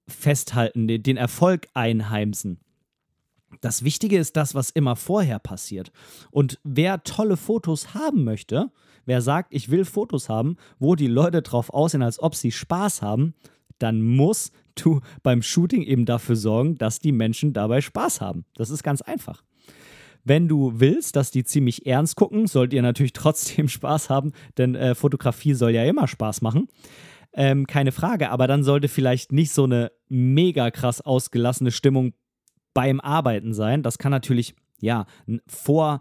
festhalten, 0.07 0.89
den, 0.89 1.03
den 1.03 1.17
Erfolg 1.17 1.69
einheimsen. 1.75 2.61
Das 3.61 3.83
Wichtige 3.83 4.19
ist 4.19 4.37
das, 4.37 4.55
was 4.55 4.71
immer 4.71 4.97
vorher 4.97 5.39
passiert. 5.39 5.91
Und 6.31 6.61
wer 6.65 7.03
tolle 7.03 7.37
Fotos 7.37 7.95
haben 7.95 8.25
möchte, 8.25 8.71
wer 9.07 9.23
sagt, 9.23 9.55
ich 9.55 9.71
will 9.71 9.85
Fotos 9.85 10.29
haben, 10.29 10.57
wo 10.79 10.95
die 10.95 11.07
Leute 11.07 11.43
drauf 11.43 11.71
aussehen, 11.71 12.03
als 12.03 12.21
ob 12.21 12.35
sie 12.35 12.53
Spaß 12.53 13.01
haben, 13.01 13.35
dann 13.79 14.03
musst 14.03 14.53
du 14.75 15.01
beim 15.23 15.43
Shooting 15.43 15.83
eben 15.83 16.05
dafür 16.05 16.37
sorgen, 16.37 16.77
dass 16.77 16.99
die 16.99 17.13
Menschen 17.13 17.53
dabei 17.53 17.81
Spaß 17.81 18.21
haben. 18.21 18.45
Das 18.55 18.71
ist 18.71 18.83
ganz 18.83 19.03
einfach. 19.03 19.43
Wenn 20.25 20.49
du 20.49 20.73
willst, 20.77 21.17
dass 21.17 21.31
die 21.31 21.45
ziemlich 21.45 21.87
ernst 21.87 22.17
gucken, 22.17 22.47
sollt 22.47 22.73
ihr 22.73 22.83
natürlich 22.83 23.13
trotzdem 23.15 23.69
Spaß 23.69 24.11
haben, 24.11 24.33
denn 24.57 24.75
äh, 24.75 24.95
Fotografie 24.95 25.55
soll 25.55 25.71
ja 25.71 25.85
immer 25.85 26.07
Spaß 26.07 26.43
machen. 26.43 26.69
Ähm, 27.33 27.67
keine 27.67 27.93
Frage, 27.93 28.31
aber 28.31 28.47
dann 28.47 28.63
sollte 28.63 28.89
vielleicht 28.89 29.33
nicht 29.33 29.53
so 29.53 29.65
eine 29.65 29.93
mega 30.09 30.71
krass 30.71 31.01
ausgelassene 31.01 31.71
Stimmung 31.71 32.15
beim 32.75 33.01
Arbeiten 33.01 33.53
sein. 33.55 33.83
Das 33.83 33.99
kann 33.99 34.11
natürlich, 34.11 34.55
ja, 34.81 35.07
vor 35.47 36.01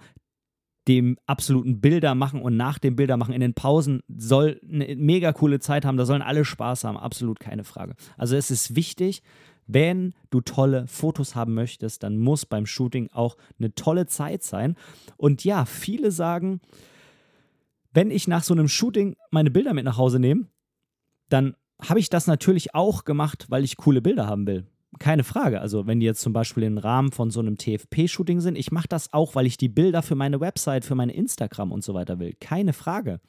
dem 0.88 1.18
absoluten 1.26 1.82
Bilder 1.82 2.16
machen 2.16 2.42
und 2.42 2.56
nach 2.56 2.80
dem 2.80 2.96
Bilder 2.96 3.18
machen 3.18 3.34
in 3.34 3.42
den 3.42 3.54
Pausen 3.54 4.02
soll 4.08 4.62
eine 4.64 4.96
mega 4.96 5.34
coole 5.34 5.60
Zeit 5.60 5.86
haben, 5.86 5.98
da 5.98 6.06
sollen 6.06 6.22
alle 6.22 6.46
Spaß 6.46 6.84
haben, 6.86 6.98
absolut 6.98 7.40
keine 7.40 7.64
Frage. 7.64 7.96
Also 8.18 8.36
es 8.36 8.52
ist 8.52 8.76
wichtig, 8.76 9.22
wenn 9.68 10.14
du 10.30 10.40
tolle 10.40 10.88
Fotos 10.88 11.36
haben 11.36 11.54
möchtest, 11.54 12.04
dann 12.04 12.18
muss 12.18 12.46
beim 12.46 12.66
Shooting 12.66 13.10
auch 13.12 13.38
eine 13.60 13.76
tolle 13.76 14.06
Zeit 14.06 14.44
sein. 14.44 14.76
Und 15.18 15.44
ja, 15.44 15.66
viele 15.66 16.12
sagen, 16.12 16.62
wenn 17.94 18.10
ich 18.10 18.28
nach 18.28 18.44
so 18.44 18.54
einem 18.54 18.70
Shooting 18.70 19.18
meine 19.30 19.52
Bilder 19.52 19.74
mit 19.74 19.84
nach 19.84 19.98
Hause 19.98 20.20
nehme, 20.20 20.48
dann 21.28 21.56
habe 21.82 22.00
ich 22.00 22.10
das 22.10 22.28
natürlich 22.28 22.74
auch 22.74 23.04
gemacht, 23.04 23.48
weil 23.50 23.64
ich 23.64 23.76
coole 23.76 24.02
Bilder 24.02 24.28
haben 24.28 24.48
will. 24.48 24.66
Keine 25.00 25.24
Frage. 25.24 25.62
Also, 25.62 25.86
wenn 25.86 26.00
die 26.00 26.06
jetzt 26.06 26.22
zum 26.22 26.34
Beispiel 26.34 26.64
im 26.64 26.78
Rahmen 26.78 27.12
von 27.12 27.30
so 27.30 27.40
einem 27.40 27.58
TFP-Shooting 27.58 28.40
sind, 28.42 28.58
ich 28.58 28.72
mache 28.72 28.88
das 28.88 29.14
auch, 29.14 29.36
weil 29.36 29.46
ich 29.46 29.58
die 29.58 29.70
Bilder 29.70 30.02
für 30.02 30.16
meine 30.16 30.40
Website, 30.40 30.86
für 30.86 30.96
meine 30.96 31.14
Instagram 31.14 31.72
und 31.72 31.84
so 31.84 31.94
weiter 31.94 32.20
will. 32.20 32.34
Keine 32.40 32.74
Frage. 32.74 33.20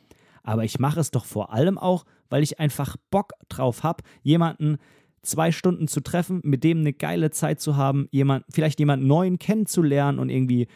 Aber 0.43 0.65
ich 0.65 0.79
mache 0.79 1.00
es 1.00 1.11
doch 1.11 1.25
vor 1.25 1.53
allem 1.53 1.77
auch, 1.77 2.05
weil 2.31 2.43
ich 2.43 2.59
einfach 2.61 2.97
Bock 3.11 3.33
drauf 3.49 3.83
habe, 3.83 4.03
jemanden 4.23 4.79
zwei 5.23 5.53
Stunden 5.53 5.88
zu 5.88 6.00
treffen, 6.00 6.41
mit 6.45 6.65
dem 6.65 6.79
eine 6.79 6.93
geile 6.93 7.31
Zeit 7.31 7.61
zu 7.61 7.77
haben, 7.77 8.09
jemand, 8.12 8.45
vielleicht 8.50 8.79
jemanden 8.79 9.07
neuen 9.07 9.38
kennenzulernen 9.38 10.19
und 10.19 10.31
irgendwie 10.31 10.69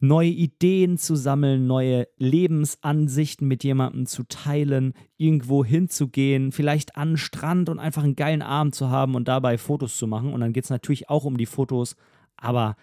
neue 0.00 0.30
Ideen 0.30 0.96
zu 0.96 1.14
sammeln, 1.14 1.66
neue 1.66 2.08
Lebensansichten 2.16 3.46
mit 3.46 3.62
jemandem 3.62 4.06
zu 4.06 4.24
teilen, 4.24 4.94
irgendwo 5.18 5.64
hinzugehen, 5.64 6.52
vielleicht 6.52 6.96
an 6.96 7.10
den 7.10 7.16
Strand 7.18 7.68
und 7.68 7.78
einfach 7.78 8.02
einen 8.02 8.16
geilen 8.16 8.42
Abend 8.42 8.74
zu 8.74 8.88
haben 8.88 9.14
und 9.14 9.28
dabei 9.28 9.58
Fotos 9.58 9.96
zu 9.96 10.06
machen. 10.06 10.32
Und 10.32 10.40
dann 10.40 10.54
geht 10.54 10.64
es 10.64 10.70
natürlich 10.70 11.10
auch 11.10 11.24
um 11.24 11.36
die 11.36 11.46
Fotos, 11.46 11.96
aber 12.36 12.76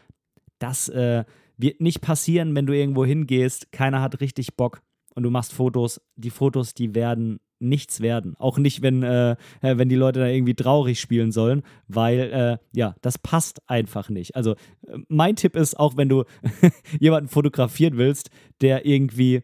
das 0.60 0.90
äh, 0.90 1.26
wird 1.58 1.82
nicht 1.82 2.02
passieren, 2.02 2.56
wenn 2.56 2.68
du 2.68 2.74
irgendwo 2.74 3.04
hingehst, 3.04 3.72
keiner 3.72 4.02
hat 4.02 4.22
richtig 4.22 4.56
Bock 4.56 4.82
und 5.16 5.24
du 5.24 5.32
machst 5.32 5.54
Fotos. 5.54 6.00
Die 6.16 6.30
Fotos, 6.30 6.76
die 6.76 6.94
werden 6.94 7.40
nichts 7.60 8.02
werden. 8.02 8.36
Auch 8.38 8.58
nicht, 8.58 8.82
wenn, 8.82 9.04
äh, 9.04 9.32
äh, 9.62 9.78
wenn 9.78 9.90
die 9.90 9.96
Leute 9.96 10.20
da 10.20 10.28
irgendwie 10.28 10.54
traurig 10.54 11.00
spielen 11.00 11.32
sollen, 11.32 11.64
weil 11.88 12.20
äh, 12.20 12.58
ja, 12.78 12.96
das 13.02 13.18
passt 13.18 13.62
einfach 13.70 14.10
nicht. 14.10 14.36
Also 14.36 14.52
äh, 14.88 14.98
mein 15.08 15.36
Tipp 15.36 15.56
ist, 15.56 15.80
auch 15.80 15.98
wenn 15.98 16.10
du 16.10 16.24
jemanden 17.00 17.30
fotografieren 17.30 17.98
willst, 17.98 18.30
der 18.62 18.86
irgendwie 18.86 19.44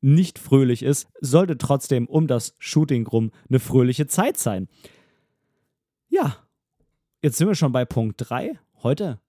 nicht 0.00 0.38
fröhlich 0.38 0.82
ist, 0.82 1.08
sollte 1.20 1.58
trotzdem 1.58 2.06
um 2.06 2.26
das 2.26 2.54
Shooting 2.58 3.06
rum 3.06 3.32
eine 3.48 3.58
fröhliche 3.58 4.06
Zeit 4.06 4.36
sein. 4.36 4.68
Ja, 6.08 6.36
jetzt 7.22 7.36
sind 7.36 7.48
wir 7.48 7.54
schon 7.54 7.72
bei 7.72 7.84
Punkt 7.84 8.16
3. 8.18 8.58
Heute 8.82 9.20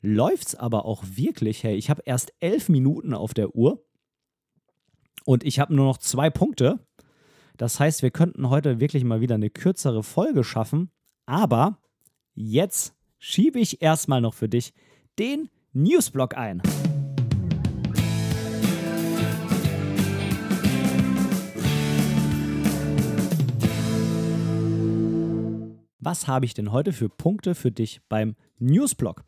läuft 0.00 0.48
es 0.48 0.54
aber 0.54 0.84
auch 0.84 1.02
wirklich. 1.06 1.64
Hey, 1.64 1.76
ich 1.76 1.90
habe 1.90 2.02
erst 2.04 2.32
elf 2.40 2.68
Minuten 2.68 3.14
auf 3.14 3.34
der 3.34 3.54
Uhr 3.54 3.84
und 5.24 5.44
ich 5.44 5.58
habe 5.58 5.74
nur 5.74 5.86
noch 5.86 5.98
zwei 5.98 6.30
Punkte. 6.30 6.78
Das 7.58 7.80
heißt, 7.80 8.02
wir 8.02 8.12
könnten 8.12 8.50
heute 8.50 8.78
wirklich 8.78 9.02
mal 9.02 9.20
wieder 9.20 9.34
eine 9.34 9.50
kürzere 9.50 10.04
Folge 10.04 10.44
schaffen. 10.44 10.92
Aber 11.26 11.78
jetzt 12.34 12.94
schiebe 13.18 13.58
ich 13.58 13.82
erstmal 13.82 14.20
noch 14.20 14.32
für 14.32 14.48
dich 14.48 14.72
den 15.18 15.50
Newsblock 15.72 16.36
ein. 16.36 16.62
Was 25.98 26.28
habe 26.28 26.46
ich 26.46 26.54
denn 26.54 26.70
heute 26.70 26.92
für 26.92 27.08
Punkte 27.08 27.56
für 27.56 27.72
dich 27.72 28.00
beim 28.08 28.36
Newsblock? 28.60 29.24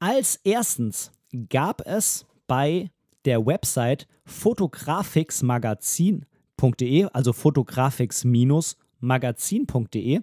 Als 0.00 0.40
erstens 0.42 1.12
gab 1.48 1.86
es 1.86 2.26
bei 2.48 2.90
der 3.24 3.46
Website 3.46 4.08
Fotografix 4.24 5.44
Magazin 5.44 6.26
magazin.de, 6.60 7.08
also 7.12 7.32
fotografix-magazin.de, 7.32 10.20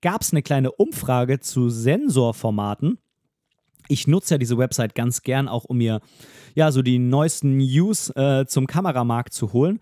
gab 0.00 0.22
es 0.22 0.32
eine 0.32 0.42
kleine 0.42 0.70
Umfrage 0.72 1.38
zu 1.40 1.68
Sensorformaten. 1.70 2.98
Ich 3.88 4.06
nutze 4.06 4.34
ja 4.34 4.38
diese 4.38 4.58
Website 4.58 4.94
ganz 4.94 5.22
gern, 5.22 5.48
auch 5.48 5.64
um 5.64 5.78
mir 5.78 6.00
ja 6.54 6.70
so 6.70 6.82
die 6.82 6.98
neuesten 6.98 7.56
News 7.56 8.10
äh, 8.10 8.44
zum 8.46 8.66
Kameramarkt 8.66 9.32
zu 9.32 9.54
holen. 9.54 9.80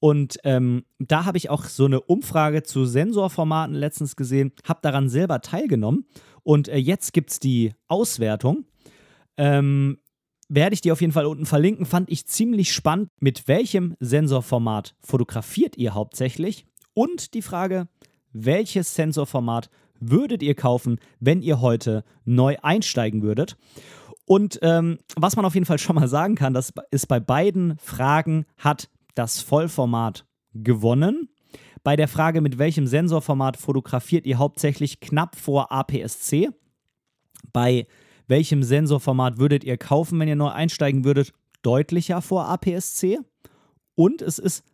Und 0.00 0.38
ähm, 0.44 0.84
da 0.98 1.24
habe 1.24 1.38
ich 1.38 1.48
auch 1.50 1.64
so 1.64 1.84
eine 1.86 2.00
Umfrage 2.00 2.64
zu 2.64 2.84
Sensorformaten 2.84 3.74
letztens 3.74 4.16
gesehen, 4.16 4.52
habe 4.66 4.80
daran 4.82 5.08
selber 5.08 5.40
teilgenommen. 5.40 6.04
Und 6.42 6.68
äh, 6.68 6.76
jetzt 6.76 7.12
gibt 7.12 7.30
es 7.30 7.38
die 7.40 7.72
Auswertung. 7.88 8.66
Ähm, 9.36 9.98
werde 10.54 10.74
ich 10.74 10.80
dir 10.80 10.92
auf 10.92 11.00
jeden 11.00 11.12
Fall 11.12 11.26
unten 11.26 11.46
verlinken. 11.46 11.86
Fand 11.86 12.10
ich 12.10 12.26
ziemlich 12.26 12.72
spannend. 12.72 13.08
Mit 13.20 13.48
welchem 13.48 13.96
Sensorformat 14.00 14.94
fotografiert 15.00 15.76
ihr 15.76 15.94
hauptsächlich? 15.94 16.66
Und 16.94 17.34
die 17.34 17.42
Frage, 17.42 17.88
welches 18.32 18.94
Sensorformat 18.94 19.68
würdet 19.98 20.42
ihr 20.42 20.54
kaufen, 20.54 20.98
wenn 21.18 21.42
ihr 21.42 21.60
heute 21.60 22.04
neu 22.24 22.56
einsteigen 22.62 23.22
würdet? 23.22 23.56
Und 24.26 24.58
ähm, 24.62 24.98
was 25.16 25.36
man 25.36 25.44
auf 25.44 25.54
jeden 25.54 25.66
Fall 25.66 25.78
schon 25.78 25.96
mal 25.96 26.08
sagen 26.08 26.34
kann, 26.34 26.54
das 26.54 26.72
ist 26.90 27.08
bei 27.08 27.20
beiden 27.20 27.76
Fragen 27.78 28.46
hat 28.56 28.88
das 29.14 29.40
Vollformat 29.40 30.24
gewonnen. 30.54 31.28
Bei 31.82 31.96
der 31.96 32.08
Frage, 32.08 32.40
mit 32.40 32.58
welchem 32.58 32.86
Sensorformat 32.86 33.56
fotografiert 33.56 34.24
ihr 34.24 34.38
hauptsächlich 34.38 35.00
knapp 35.00 35.36
vor 35.36 35.70
APS-C. 35.70 36.48
Bei 37.52 37.86
welchem 38.26 38.62
Sensorformat 38.62 39.38
würdet 39.38 39.64
ihr 39.64 39.76
kaufen, 39.76 40.18
wenn 40.18 40.28
ihr 40.28 40.36
neu 40.36 40.48
einsteigen 40.48 41.04
würdet? 41.04 41.32
Deutlicher 41.62 42.22
vor 42.22 42.46
APS-C. 42.46 43.18
Und 43.94 44.22
es 44.22 44.38
ist 44.38 44.64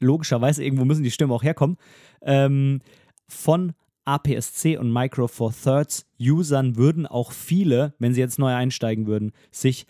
logischerweise, 0.00 0.64
irgendwo 0.64 0.84
müssen 0.84 1.02
die 1.02 1.10
Stimmen 1.10 1.32
auch 1.32 1.42
herkommen, 1.42 1.76
ähm, 2.22 2.80
von 3.28 3.72
APS-C 4.04 4.76
und 4.76 4.92
Micro 4.92 5.28
Four 5.28 5.52
Thirds 5.52 6.06
Usern 6.20 6.76
würden 6.76 7.06
auch 7.06 7.32
viele, 7.32 7.94
wenn 7.98 8.12
sie 8.14 8.20
jetzt 8.20 8.38
neu 8.38 8.52
einsteigen 8.52 9.06
würden, 9.06 9.32
sich 9.50 9.86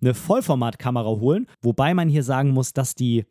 eine 0.00 0.14
Vollformatkamera 0.14 1.08
holen. 1.08 1.46
Wobei 1.60 1.92
man 1.92 2.08
hier 2.08 2.22
sagen 2.22 2.50
muss, 2.50 2.72
dass 2.72 2.94
die 2.94 3.26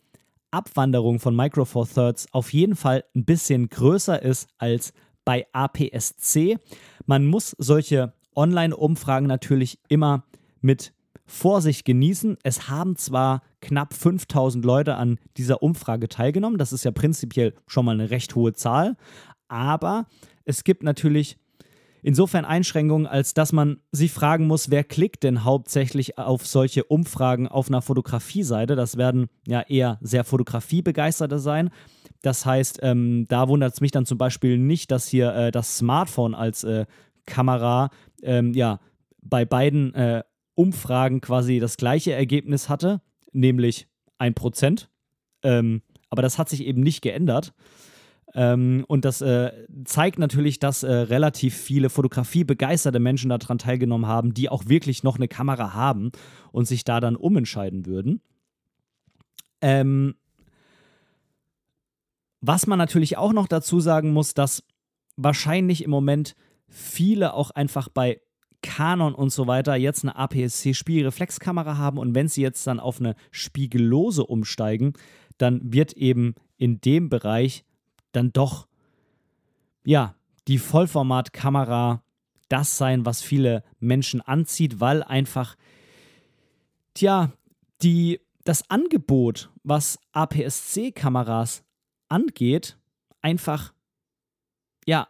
Abwanderung 0.51 1.19
von 1.19 1.35
Micro 1.35 1.65
Four 1.65 1.87
Thirds 1.87 2.27
auf 2.31 2.53
jeden 2.53 2.75
Fall 2.75 3.03
ein 3.15 3.25
bisschen 3.25 3.69
größer 3.69 4.21
ist 4.21 4.47
als 4.57 4.93
bei 5.25 5.45
APS-C. 5.51 6.57
Man 7.05 7.25
muss 7.25 7.55
solche 7.57 8.13
Online-Umfragen 8.37 9.27
natürlich 9.27 9.79
immer 9.89 10.23
mit 10.61 10.93
Vorsicht 11.25 11.83
genießen. 11.83 12.37
Es 12.43 12.69
haben 12.69 12.95
zwar 12.95 13.41
knapp 13.59 13.93
5000 13.93 14.63
Leute 14.63 14.95
an 14.95 15.19
dieser 15.35 15.61
Umfrage 15.61 16.07
teilgenommen, 16.07 16.57
das 16.57 16.71
ist 16.71 16.85
ja 16.85 16.91
prinzipiell 16.91 17.53
schon 17.65 17.83
mal 17.83 17.99
eine 17.99 18.09
recht 18.11 18.33
hohe 18.35 18.53
Zahl, 18.53 18.95
aber 19.49 20.05
es 20.45 20.63
gibt 20.63 20.83
natürlich 20.83 21.37
insofern 22.01 22.45
Einschränkungen, 22.45 23.07
als 23.07 23.33
dass 23.33 23.51
man 23.51 23.81
sich 23.91 24.13
fragen 24.13 24.47
muss, 24.47 24.69
wer 24.69 24.85
klickt 24.85 25.23
denn 25.23 25.43
hauptsächlich 25.43 26.17
auf 26.17 26.45
solche 26.45 26.85
Umfragen 26.85 27.49
auf 27.49 27.67
einer 27.67 27.81
Fotografie-Seite? 27.81 28.77
Das 28.77 28.95
werden 28.95 29.27
ja 29.45 29.61
eher 29.61 29.97
sehr 30.01 30.23
Fotografiebegeisterte 30.23 31.39
sein. 31.39 31.69
Das 32.21 32.45
heißt, 32.45 32.79
ähm, 32.81 33.25
da 33.27 33.49
wundert 33.49 33.73
es 33.73 33.81
mich 33.81 33.91
dann 33.91 34.05
zum 34.05 34.17
Beispiel 34.17 34.57
nicht, 34.57 34.91
dass 34.91 35.07
hier 35.07 35.33
äh, 35.35 35.51
das 35.51 35.77
Smartphone 35.77 36.33
als 36.33 36.63
äh, 36.63 36.85
Kamera 37.25 37.89
ähm, 38.23 38.53
ja 38.53 38.79
bei 39.21 39.45
beiden 39.45 39.93
äh, 39.93 40.23
Umfragen 40.55 41.21
quasi 41.21 41.59
das 41.59 41.77
gleiche 41.77 42.13
Ergebnis 42.13 42.69
hatte, 42.69 43.01
nämlich 43.31 43.87
1%. 44.19 44.87
Ähm, 45.43 45.81
aber 46.09 46.21
das 46.21 46.39
hat 46.39 46.49
sich 46.49 46.65
eben 46.65 46.81
nicht 46.81 47.01
geändert. 47.01 47.53
Ähm, 48.33 48.83
und 48.87 49.05
das 49.05 49.21
äh, 49.21 49.51
zeigt 49.85 50.19
natürlich, 50.19 50.59
dass 50.59 50.83
äh, 50.83 50.91
relativ 50.91 51.55
viele 51.55 51.89
fotografiebegeisterte 51.89 52.99
Menschen 52.99 53.29
daran 53.29 53.57
teilgenommen 53.57 54.07
haben, 54.07 54.33
die 54.33 54.49
auch 54.49 54.67
wirklich 54.67 55.03
noch 55.03 55.15
eine 55.15 55.27
Kamera 55.27 55.73
haben 55.73 56.11
und 56.51 56.65
sich 56.65 56.83
da 56.83 56.99
dann 56.99 57.15
umentscheiden 57.15 57.85
würden. 57.85 58.21
Ähm, 59.61 60.15
was 62.41 62.67
man 62.67 62.77
natürlich 62.77 63.17
auch 63.17 63.33
noch 63.33 63.47
dazu 63.47 63.79
sagen 63.79 64.11
muss, 64.11 64.33
dass 64.33 64.63
wahrscheinlich 65.15 65.83
im 65.83 65.89
Moment 65.89 66.35
viele 66.67 67.33
auch 67.33 67.51
einfach 67.51 67.89
bei 67.89 68.21
Canon 68.61 69.13
und 69.13 69.29
so 69.29 69.47
weiter 69.47 69.75
jetzt 69.75 70.03
eine 70.03 70.15
APS-C-Spiegelreflexkamera 70.15 71.77
haben 71.77 71.97
und 71.97 72.15
wenn 72.15 72.27
sie 72.27 72.41
jetzt 72.41 72.65
dann 72.67 72.79
auf 72.79 72.99
eine 72.99 73.15
spiegellose 73.31 74.25
umsteigen, 74.25 74.93
dann 75.37 75.73
wird 75.73 75.93
eben 75.93 76.35
in 76.57 76.81
dem 76.81 77.09
Bereich 77.09 77.63
dann 78.11 78.33
doch, 78.33 78.67
ja, 79.85 80.15
die 80.47 80.57
Vollformatkamera 80.57 82.03
das 82.49 82.77
sein, 82.77 83.05
was 83.05 83.21
viele 83.21 83.63
Menschen 83.79 84.21
anzieht, 84.21 84.79
weil 84.79 85.03
einfach, 85.03 85.55
tja, 86.93 87.31
die, 87.81 88.21
das 88.43 88.69
Angebot, 88.69 89.51
was 89.63 89.99
APS-C-Kameras 90.13 91.63
angeht, 92.07 92.77
einfach, 93.21 93.73
ja, 94.85 95.07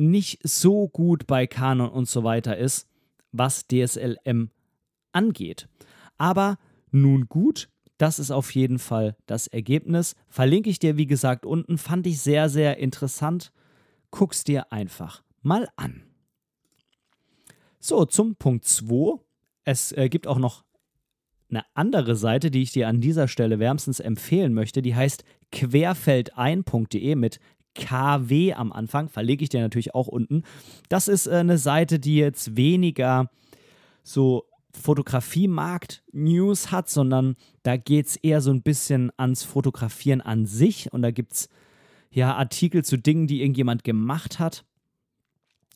nicht 0.00 0.40
so 0.42 0.88
gut 0.88 1.26
bei 1.26 1.46
Canon 1.46 1.90
und 1.90 2.08
so 2.08 2.24
weiter 2.24 2.56
ist, 2.56 2.88
was 3.32 3.66
DSLM 3.66 4.50
angeht. 5.12 5.68
Aber 6.16 6.58
nun 6.90 7.28
gut, 7.28 7.68
das 7.98 8.18
ist 8.18 8.30
auf 8.30 8.54
jeden 8.54 8.78
Fall 8.78 9.16
das 9.26 9.46
Ergebnis. 9.46 10.16
Verlinke 10.28 10.70
ich 10.70 10.78
dir, 10.78 10.96
wie 10.96 11.06
gesagt, 11.06 11.44
unten. 11.44 11.78
Fand 11.78 12.06
ich 12.06 12.20
sehr, 12.20 12.48
sehr 12.48 12.78
interessant. 12.78 13.52
Guck's 14.10 14.42
dir 14.42 14.72
einfach 14.72 15.22
mal 15.42 15.68
an. 15.76 16.02
So, 17.78 18.04
zum 18.06 18.36
Punkt 18.36 18.64
2. 18.64 19.20
Es 19.64 19.92
äh, 19.92 20.08
gibt 20.08 20.26
auch 20.26 20.38
noch 20.38 20.64
eine 21.50 21.64
andere 21.74 22.16
Seite, 22.16 22.50
die 22.50 22.62
ich 22.62 22.72
dir 22.72 22.88
an 22.88 23.00
dieser 23.00 23.28
Stelle 23.28 23.58
wärmstens 23.58 24.00
empfehlen 24.00 24.54
möchte. 24.54 24.82
Die 24.82 24.94
heißt 24.94 25.24
querfeldein.de 25.52 27.14
mit 27.16 27.40
KW 27.74 28.54
am 28.54 28.72
Anfang. 28.72 29.08
Verlinke 29.08 29.44
ich 29.44 29.50
dir 29.50 29.60
natürlich 29.60 29.94
auch 29.94 30.08
unten. 30.08 30.42
Das 30.88 31.08
ist 31.08 31.26
äh, 31.26 31.36
eine 31.36 31.58
Seite, 31.58 31.98
die 31.98 32.16
jetzt 32.16 32.56
weniger 32.56 33.30
so 34.02 34.44
Fotografiemarkt-News 34.72 36.70
hat, 36.70 36.88
sondern 36.88 37.36
da 37.62 37.76
geht 37.76 38.06
es 38.06 38.16
eher 38.16 38.40
so 38.40 38.50
ein 38.50 38.62
bisschen 38.62 39.12
ans 39.16 39.42
Fotografieren 39.42 40.20
an 40.20 40.46
sich 40.46 40.92
und 40.92 41.02
da 41.02 41.10
gibt 41.10 41.32
es 41.32 41.48
ja 42.10 42.34
Artikel 42.36 42.84
zu 42.84 42.96
Dingen, 42.96 43.26
die 43.26 43.40
irgendjemand 43.40 43.84
gemacht 43.84 44.38
hat 44.38 44.64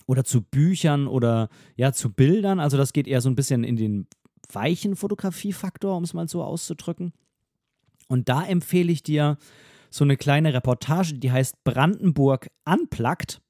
oder 0.06 0.24
zu 0.24 0.42
Büchern 0.42 1.06
oder 1.06 1.48
ja 1.76 1.92
zu 1.92 2.12
Bildern. 2.12 2.60
Also 2.60 2.76
das 2.76 2.92
geht 2.92 3.08
eher 3.08 3.20
so 3.20 3.28
ein 3.28 3.36
bisschen 3.36 3.64
in 3.64 3.76
den 3.76 4.06
weichen 4.52 4.96
Fotografiefaktor, 4.96 5.96
um 5.96 6.04
es 6.04 6.14
mal 6.14 6.28
so 6.28 6.42
auszudrücken. 6.42 7.12
Und 8.08 8.28
da 8.28 8.44
empfehle 8.44 8.92
ich 8.92 9.02
dir 9.02 9.38
so 9.94 10.02
eine 10.02 10.16
kleine 10.16 10.52
Reportage, 10.52 11.14
die 11.14 11.30
heißt 11.30 11.62
Brandenburg 11.62 12.50
Unplugged. 12.64 13.40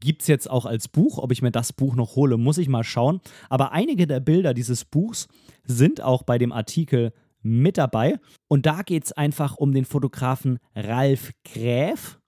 Gibt 0.00 0.20
es 0.20 0.28
jetzt 0.28 0.50
auch 0.50 0.66
als 0.66 0.86
Buch. 0.86 1.16
Ob 1.16 1.32
ich 1.32 1.40
mir 1.40 1.50
das 1.50 1.72
Buch 1.72 1.94
noch 1.94 2.14
hole, 2.14 2.36
muss 2.36 2.58
ich 2.58 2.68
mal 2.68 2.84
schauen. 2.84 3.22
Aber 3.48 3.72
einige 3.72 4.06
der 4.06 4.20
Bilder 4.20 4.52
dieses 4.52 4.84
Buchs 4.84 5.28
sind 5.64 6.02
auch 6.02 6.24
bei 6.24 6.36
dem 6.36 6.52
Artikel 6.52 7.14
mit 7.40 7.78
dabei. 7.78 8.20
Und 8.48 8.66
da 8.66 8.82
geht 8.82 9.04
es 9.06 9.12
einfach 9.12 9.56
um 9.56 9.72
den 9.72 9.86
Fotografen 9.86 10.58
Ralf 10.74 11.32
Gräf, 11.44 12.20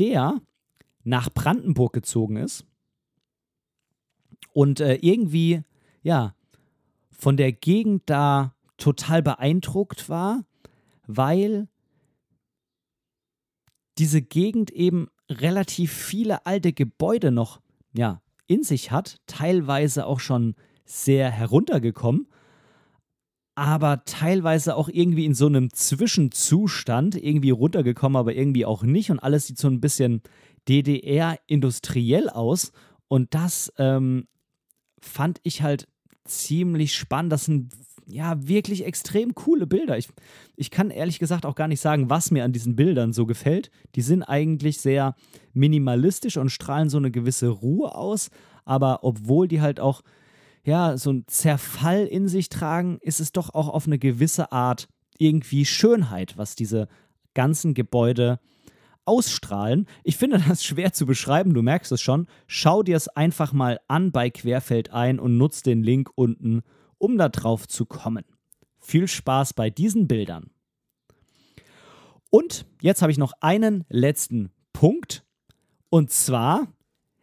der 0.00 0.40
nach 1.04 1.30
Brandenburg 1.30 1.92
gezogen 1.92 2.38
ist 2.38 2.66
und 4.52 4.80
äh, 4.80 4.96
irgendwie, 4.96 5.62
ja, 6.02 6.34
von 7.12 7.36
der 7.36 7.52
Gegend 7.52 8.02
da 8.06 8.55
total 8.76 9.22
beeindruckt 9.22 10.08
war, 10.08 10.44
weil 11.06 11.68
diese 13.98 14.22
Gegend 14.22 14.70
eben 14.70 15.08
relativ 15.30 15.92
viele 15.92 16.46
alte 16.46 16.72
Gebäude 16.72 17.30
noch 17.30 17.60
ja, 17.92 18.20
in 18.46 18.62
sich 18.62 18.90
hat, 18.90 19.18
teilweise 19.26 20.06
auch 20.06 20.20
schon 20.20 20.54
sehr 20.84 21.30
heruntergekommen, 21.30 22.28
aber 23.54 24.04
teilweise 24.04 24.76
auch 24.76 24.88
irgendwie 24.88 25.24
in 25.24 25.34
so 25.34 25.46
einem 25.46 25.72
Zwischenzustand, 25.72 27.16
irgendwie 27.16 27.50
runtergekommen, 27.50 28.16
aber 28.16 28.34
irgendwie 28.34 28.66
auch 28.66 28.82
nicht 28.82 29.10
und 29.10 29.18
alles 29.18 29.46
sieht 29.46 29.58
so 29.58 29.68
ein 29.68 29.80
bisschen 29.80 30.22
DDR-industriell 30.68 32.28
aus 32.28 32.72
und 33.08 33.34
das 33.34 33.72
ähm, 33.78 34.28
fand 35.00 35.40
ich 35.42 35.62
halt 35.62 35.88
ziemlich 36.24 36.94
spannend. 36.94 37.32
Das 37.32 37.46
sind 37.46 37.72
ja, 38.08 38.36
wirklich 38.46 38.84
extrem 38.84 39.34
coole 39.34 39.66
Bilder. 39.66 39.98
Ich, 39.98 40.08
ich 40.54 40.70
kann 40.70 40.90
ehrlich 40.90 41.18
gesagt 41.18 41.44
auch 41.44 41.56
gar 41.56 41.68
nicht 41.68 41.80
sagen, 41.80 42.08
was 42.08 42.30
mir 42.30 42.44
an 42.44 42.52
diesen 42.52 42.76
Bildern 42.76 43.12
so 43.12 43.26
gefällt. 43.26 43.70
Die 43.96 44.02
sind 44.02 44.22
eigentlich 44.22 44.78
sehr 44.78 45.16
minimalistisch 45.52 46.36
und 46.36 46.50
strahlen 46.50 46.88
so 46.88 46.98
eine 46.98 47.10
gewisse 47.10 47.48
Ruhe 47.48 47.94
aus, 47.94 48.30
aber 48.64 49.02
obwohl 49.02 49.48
die 49.48 49.60
halt 49.60 49.80
auch 49.80 50.02
ja, 50.64 50.96
so 50.96 51.10
einen 51.10 51.26
Zerfall 51.28 52.06
in 52.06 52.28
sich 52.28 52.48
tragen, 52.48 52.98
ist 53.00 53.20
es 53.20 53.32
doch 53.32 53.54
auch 53.54 53.68
auf 53.68 53.86
eine 53.86 53.98
gewisse 53.98 54.50
Art 54.50 54.88
irgendwie 55.18 55.64
Schönheit, 55.64 56.36
was 56.36 56.56
diese 56.56 56.88
ganzen 57.34 57.74
Gebäude 57.74 58.40
ausstrahlen. 59.04 59.86
Ich 60.02 60.16
finde 60.16 60.42
das 60.48 60.64
schwer 60.64 60.92
zu 60.92 61.06
beschreiben, 61.06 61.54
du 61.54 61.62
merkst 61.62 61.92
es 61.92 62.02
schon. 62.02 62.26
Schau 62.46 62.82
dir 62.82 62.96
es 62.96 63.08
einfach 63.08 63.52
mal 63.52 63.80
an 63.88 64.10
bei 64.10 64.30
Querfeld 64.30 64.92
ein 64.92 65.20
und 65.20 65.38
nutz 65.38 65.62
den 65.62 65.82
Link 65.82 66.10
unten 66.16 66.62
um 66.98 67.18
da 67.18 67.28
drauf 67.28 67.68
zu 67.68 67.86
kommen. 67.86 68.24
Viel 68.78 69.08
Spaß 69.08 69.54
bei 69.54 69.70
diesen 69.70 70.06
Bildern. 70.08 70.50
Und 72.30 72.66
jetzt 72.80 73.02
habe 73.02 73.12
ich 73.12 73.18
noch 73.18 73.34
einen 73.40 73.84
letzten 73.88 74.50
Punkt. 74.72 75.24
Und 75.88 76.10
zwar, 76.10 76.66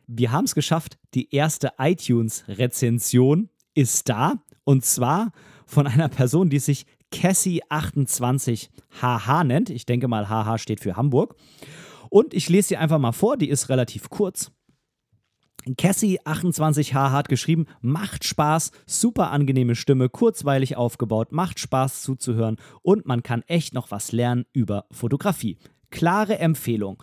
wir 0.07 0.31
haben 0.31 0.45
es 0.45 0.55
geschafft, 0.55 0.97
die 1.13 1.33
erste 1.33 1.73
iTunes-Rezension 1.77 3.49
ist 3.73 4.07
da. 4.09 4.41
Und 4.63 4.85
zwar 4.85 5.33
von 5.65 5.87
einer 5.87 6.07
Person, 6.09 6.49
die 6.49 6.59
sich 6.59 6.85
Cassie28HH 7.11 9.43
nennt. 9.43 9.69
Ich 9.69 9.85
denke 9.85 10.07
mal, 10.07 10.29
HH 10.29 10.57
steht 10.57 10.79
für 10.79 10.95
Hamburg. 10.95 11.35
Und 12.09 12.33
ich 12.33 12.49
lese 12.49 12.69
sie 12.69 12.77
einfach 12.77 12.97
mal 12.99 13.11
vor, 13.11 13.35
die 13.37 13.49
ist 13.49 13.69
relativ 13.69 14.09
kurz. 14.09 14.51
Cassie28H 15.67 17.11
hat 17.11 17.29
geschrieben, 17.29 17.65
macht 17.81 18.25
Spaß, 18.25 18.71
super 18.85 19.31
angenehme 19.31 19.75
Stimme, 19.75 20.09
kurzweilig 20.09 20.75
aufgebaut, 20.75 21.31
macht 21.31 21.59
Spaß 21.59 22.01
zuzuhören 22.01 22.57
und 22.81 23.05
man 23.05 23.23
kann 23.23 23.43
echt 23.47 23.73
noch 23.73 23.91
was 23.91 24.11
lernen 24.11 24.45
über 24.53 24.85
Fotografie. 24.91 25.57
Klare 25.89 26.39
Empfehlung. 26.39 27.01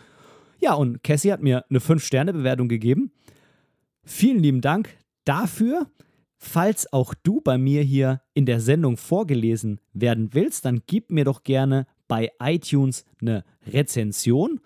Ja, 0.61 0.75
und 0.75 1.03
Cassie 1.03 1.33
hat 1.33 1.43
mir 1.43 1.65
eine 1.71 1.79
5-Sterne-Bewertung 1.79 2.69
gegeben. 2.69 3.13
Vielen 4.05 4.41
lieben 4.41 4.61
Dank 4.61 4.91
dafür. 5.25 5.87
Falls 6.37 6.91
auch 6.93 7.15
du 7.15 7.41
bei 7.41 7.59
mir 7.59 7.83
hier 7.83 8.23
in 8.35 8.47
der 8.47 8.61
Sendung 8.61 8.97
vorgelesen 8.97 9.81
werden 9.93 10.31
willst, 10.33 10.65
dann 10.65 10.83
gib 10.87 11.11
mir 11.11 11.25
doch 11.25 11.43
gerne 11.43 11.87
bei 12.09 12.31
iTunes 12.41 13.05
eine 13.21 13.45
Rezension. 13.67 14.61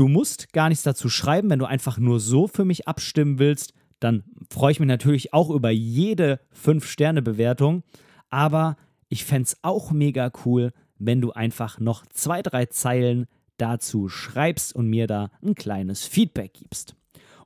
Du 0.00 0.08
musst 0.08 0.54
gar 0.54 0.70
nichts 0.70 0.82
dazu 0.82 1.10
schreiben, 1.10 1.50
wenn 1.50 1.58
du 1.58 1.66
einfach 1.66 1.98
nur 1.98 2.20
so 2.20 2.46
für 2.46 2.64
mich 2.64 2.88
abstimmen 2.88 3.38
willst, 3.38 3.74
dann 3.98 4.24
freue 4.50 4.72
ich 4.72 4.80
mich 4.80 4.86
natürlich 4.86 5.34
auch 5.34 5.50
über 5.50 5.68
jede 5.68 6.40
5-Sterne-Bewertung. 6.58 7.82
Aber 8.30 8.78
ich 9.10 9.26
fände 9.26 9.42
es 9.42 9.58
auch 9.60 9.90
mega 9.90 10.32
cool, 10.46 10.72
wenn 10.98 11.20
du 11.20 11.32
einfach 11.32 11.80
noch 11.80 12.06
zwei, 12.06 12.40
drei 12.40 12.64
Zeilen 12.64 13.26
dazu 13.58 14.08
schreibst 14.08 14.74
und 14.74 14.86
mir 14.86 15.06
da 15.06 15.30
ein 15.42 15.54
kleines 15.54 16.06
Feedback 16.06 16.54
gibst. 16.54 16.96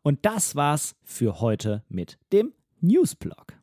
Und 0.02 0.24
das 0.24 0.54
war's 0.54 0.94
für 1.02 1.40
heute 1.40 1.82
mit 1.88 2.18
dem 2.32 2.52
Newsblog. 2.80 3.53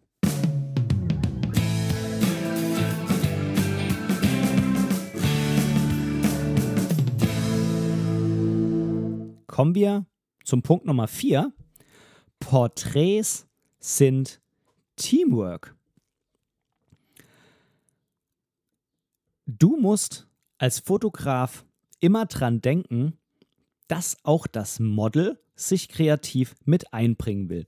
Kommen 9.52 9.76
wir 9.76 10.08
zum 10.44 10.64
Punkt 10.64 10.86
Nummer 10.86 11.08
4. 11.08 11.54
Porträts 12.40 13.48
sind 13.80 14.42
Teamwork. 14.96 15.76
Du 19.46 19.78
musst 19.78 20.28
als 20.58 20.80
Fotograf 20.80 21.66
immer 22.00 22.26
dran 22.26 22.62
denken, 22.62 23.18
dass 23.88 24.18
auch 24.24 24.48
das 24.48 24.80
Model 24.80 25.40
sich 25.56 25.90
kreativ 25.90 26.56
mit 26.64 26.94
einbringen 26.94 27.50
will. 27.50 27.68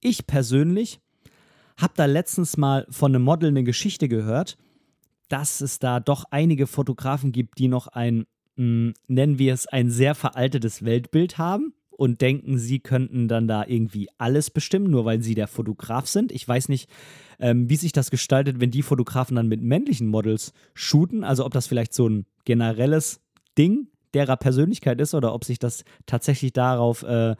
Ich 0.00 0.26
persönlich 0.26 1.00
habe 1.76 1.94
da 1.96 2.06
letztens 2.06 2.56
mal 2.56 2.86
von 2.88 3.14
einem 3.14 3.24
Model 3.24 3.48
eine 3.48 3.64
Geschichte 3.64 4.08
gehört, 4.08 4.56
dass 5.28 5.60
es 5.60 5.80
da 5.80 5.98
doch 5.98 6.24
einige 6.30 6.66
Fotografen 6.66 7.32
gibt, 7.32 7.58
die 7.58 7.68
noch 7.68 7.88
ein, 7.88 8.26
mh, 8.56 8.64
hm, 8.64 8.94
nennen 9.08 9.38
wir 9.38 9.54
es, 9.54 9.66
ein 9.66 9.90
sehr 9.90 10.14
veraltetes 10.14 10.84
Weltbild 10.84 11.38
haben 11.38 11.74
und 11.90 12.20
denken, 12.20 12.58
sie 12.58 12.80
könnten 12.80 13.28
dann 13.28 13.46
da 13.46 13.64
irgendwie 13.66 14.08
alles 14.18 14.50
bestimmen, 14.50 14.90
nur 14.90 15.04
weil 15.04 15.22
sie 15.22 15.34
der 15.34 15.48
Fotograf 15.48 16.06
sind. 16.06 16.32
Ich 16.32 16.46
weiß 16.46 16.68
nicht, 16.68 16.90
ähm, 17.38 17.68
wie 17.68 17.76
sich 17.76 17.92
das 17.92 18.10
gestaltet, 18.10 18.60
wenn 18.60 18.70
die 18.70 18.82
Fotografen 18.82 19.36
dann 19.36 19.48
mit 19.48 19.62
männlichen 19.62 20.08
Models 20.08 20.52
shooten. 20.74 21.24
Also 21.24 21.44
ob 21.44 21.52
das 21.52 21.66
vielleicht 21.66 21.94
so 21.94 22.08
ein 22.08 22.26
generelles 22.44 23.20
Ding 23.56 23.88
derer 24.12 24.36
Persönlichkeit 24.36 25.00
ist 25.00 25.14
oder 25.14 25.34
ob 25.34 25.44
sich 25.44 25.58
das 25.58 25.84
tatsächlich 26.06 26.52
darauf 26.52 27.02
äh, 27.02 27.36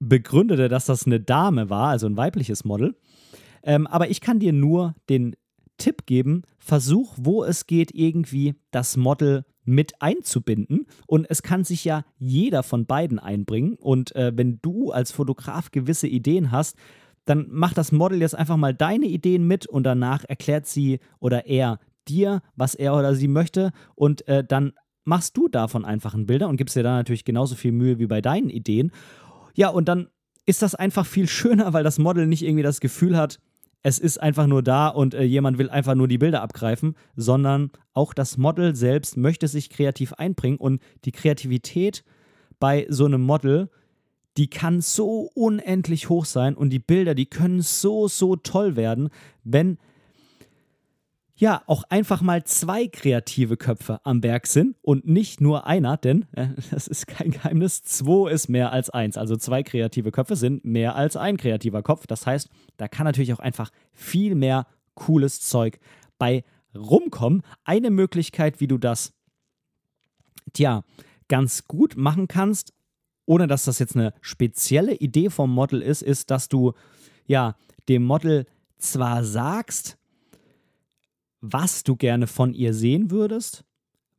begründete, 0.00 0.68
dass 0.68 0.86
das 0.86 1.06
eine 1.06 1.20
Dame 1.20 1.70
war, 1.70 1.88
also 1.88 2.06
ein 2.06 2.16
weibliches 2.16 2.64
Model. 2.64 2.96
Ähm, 3.62 3.86
aber 3.86 4.10
ich 4.10 4.20
kann 4.20 4.38
dir 4.38 4.52
nur 4.52 4.94
den 5.08 5.34
Tipp 5.76 6.06
geben, 6.06 6.42
versuch, 6.58 7.14
wo 7.16 7.44
es 7.44 7.66
geht, 7.66 7.94
irgendwie 7.94 8.54
das 8.70 8.96
Model 8.96 9.44
mit 9.68 10.00
einzubinden. 10.00 10.86
Und 11.06 11.26
es 11.28 11.42
kann 11.42 11.62
sich 11.62 11.84
ja 11.84 12.04
jeder 12.16 12.62
von 12.62 12.86
beiden 12.86 13.18
einbringen. 13.18 13.74
Und 13.74 14.16
äh, 14.16 14.32
wenn 14.34 14.60
du 14.62 14.90
als 14.92 15.12
Fotograf 15.12 15.70
gewisse 15.70 16.08
Ideen 16.08 16.50
hast, 16.50 16.76
dann 17.26 17.46
mach 17.50 17.74
das 17.74 17.92
Model 17.92 18.20
jetzt 18.20 18.34
einfach 18.34 18.56
mal 18.56 18.72
deine 18.72 19.04
Ideen 19.04 19.46
mit 19.46 19.66
und 19.66 19.84
danach 19.84 20.24
erklärt 20.24 20.66
sie 20.66 21.00
oder 21.20 21.46
er 21.46 21.78
dir, 22.08 22.40
was 22.56 22.74
er 22.74 22.96
oder 22.96 23.14
sie 23.14 23.28
möchte. 23.28 23.70
Und 23.94 24.26
äh, 24.26 24.42
dann 24.42 24.72
machst 25.04 25.36
du 25.36 25.48
davon 25.48 25.84
einfach 25.84 26.14
ein 26.14 26.26
Bilder 26.26 26.48
und 26.48 26.56
gibst 26.56 26.74
dir 26.74 26.82
da 26.82 26.96
natürlich 26.96 27.26
genauso 27.26 27.54
viel 27.54 27.72
Mühe 27.72 27.98
wie 27.98 28.06
bei 28.06 28.22
deinen 28.22 28.48
Ideen. 28.48 28.90
Ja, 29.54 29.68
und 29.68 29.86
dann 29.86 30.08
ist 30.46 30.62
das 30.62 30.74
einfach 30.74 31.04
viel 31.04 31.28
schöner, 31.28 31.74
weil 31.74 31.84
das 31.84 31.98
Model 31.98 32.26
nicht 32.26 32.42
irgendwie 32.42 32.62
das 32.62 32.80
Gefühl 32.80 33.18
hat, 33.18 33.38
es 33.82 33.98
ist 33.98 34.18
einfach 34.18 34.46
nur 34.46 34.62
da 34.62 34.88
und 34.88 35.14
äh, 35.14 35.22
jemand 35.22 35.58
will 35.58 35.70
einfach 35.70 35.94
nur 35.94 36.08
die 36.08 36.18
Bilder 36.18 36.42
abgreifen, 36.42 36.96
sondern 37.16 37.70
auch 37.92 38.12
das 38.12 38.36
Model 38.36 38.74
selbst 38.74 39.16
möchte 39.16 39.48
sich 39.48 39.70
kreativ 39.70 40.12
einbringen 40.14 40.58
und 40.58 40.82
die 41.04 41.12
Kreativität 41.12 42.04
bei 42.58 42.86
so 42.88 43.04
einem 43.04 43.22
Model, 43.22 43.70
die 44.36 44.50
kann 44.50 44.80
so 44.80 45.30
unendlich 45.34 46.08
hoch 46.08 46.24
sein 46.24 46.54
und 46.54 46.70
die 46.70 46.78
Bilder, 46.78 47.14
die 47.14 47.26
können 47.26 47.60
so, 47.60 48.08
so 48.08 48.36
toll 48.36 48.76
werden, 48.76 49.10
wenn 49.44 49.78
ja, 51.40 51.62
auch 51.66 51.84
einfach 51.88 52.20
mal 52.20 52.42
zwei 52.42 52.88
kreative 52.88 53.56
Köpfe 53.56 54.00
am 54.02 54.24
Werk 54.24 54.48
sind 54.48 54.76
und 54.82 55.06
nicht 55.06 55.40
nur 55.40 55.66
einer, 55.66 55.96
denn 55.96 56.26
äh, 56.32 56.48
das 56.72 56.88
ist 56.88 57.06
kein 57.06 57.30
Geheimnis, 57.30 57.82
zwei 57.82 58.30
ist 58.30 58.48
mehr 58.48 58.72
als 58.72 58.90
eins. 58.90 59.16
Also 59.16 59.36
zwei 59.36 59.62
kreative 59.62 60.10
Köpfe 60.10 60.34
sind 60.34 60.64
mehr 60.64 60.96
als 60.96 61.16
ein 61.16 61.36
kreativer 61.36 61.82
Kopf. 61.82 62.08
Das 62.08 62.26
heißt, 62.26 62.48
da 62.76 62.88
kann 62.88 63.04
natürlich 63.04 63.32
auch 63.32 63.38
einfach 63.38 63.70
viel 63.94 64.34
mehr 64.34 64.66
cooles 64.94 65.40
Zeug 65.40 65.78
bei 66.18 66.42
rumkommen. 66.76 67.42
Eine 67.64 67.90
Möglichkeit, 67.90 68.60
wie 68.60 68.66
du 68.66 68.76
das, 68.76 69.12
tja, 70.52 70.82
ganz 71.28 71.68
gut 71.68 71.96
machen 71.96 72.26
kannst, 72.26 72.74
ohne 73.26 73.46
dass 73.46 73.64
das 73.64 73.78
jetzt 73.78 73.94
eine 73.94 74.12
spezielle 74.22 74.94
Idee 74.94 75.30
vom 75.30 75.52
Model 75.52 75.82
ist, 75.82 76.02
ist, 76.02 76.32
dass 76.32 76.48
du 76.48 76.72
ja 77.26 77.54
dem 77.88 78.02
Model 78.02 78.46
zwar 78.78 79.22
sagst, 79.22 79.97
was 81.40 81.84
du 81.84 81.96
gerne 81.96 82.26
von 82.26 82.54
ihr 82.54 82.74
sehen 82.74 83.10
würdest, 83.10 83.64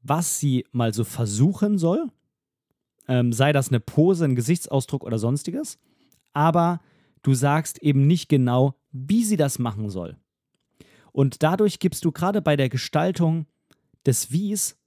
was 0.02 0.40
sie 0.40 0.66
mal 0.72 0.94
so 0.94 1.04
versuchen 1.04 1.78
soll, 1.78 2.08
ähm, 3.08 3.34
sei 3.34 3.52
das 3.54 3.70
eine 3.70 3.80
Pose, 3.80 4.26
ein 4.26 4.36
Gesichtsausdruck 4.36 5.04
oder 5.04 5.20
sonstiges, 5.20 5.78
aber 6.34 6.80
du 7.24 7.34
sagst 7.34 7.80
eben 7.80 8.08
nicht 8.08 8.30
genau, 8.30 8.76
wie 8.92 9.24
sie 9.24 9.38
das 9.38 9.60
machen 9.60 9.90
soll. 9.90 10.18
Und 11.12 11.44
dadurch 11.44 11.80
gibst 11.80 12.06
du 12.06 12.12
gerade 12.12 12.42
bei 12.42 12.56
der 12.56 12.70
Gestaltung 12.70 13.46
des 14.06 14.32
Wies 14.32 14.78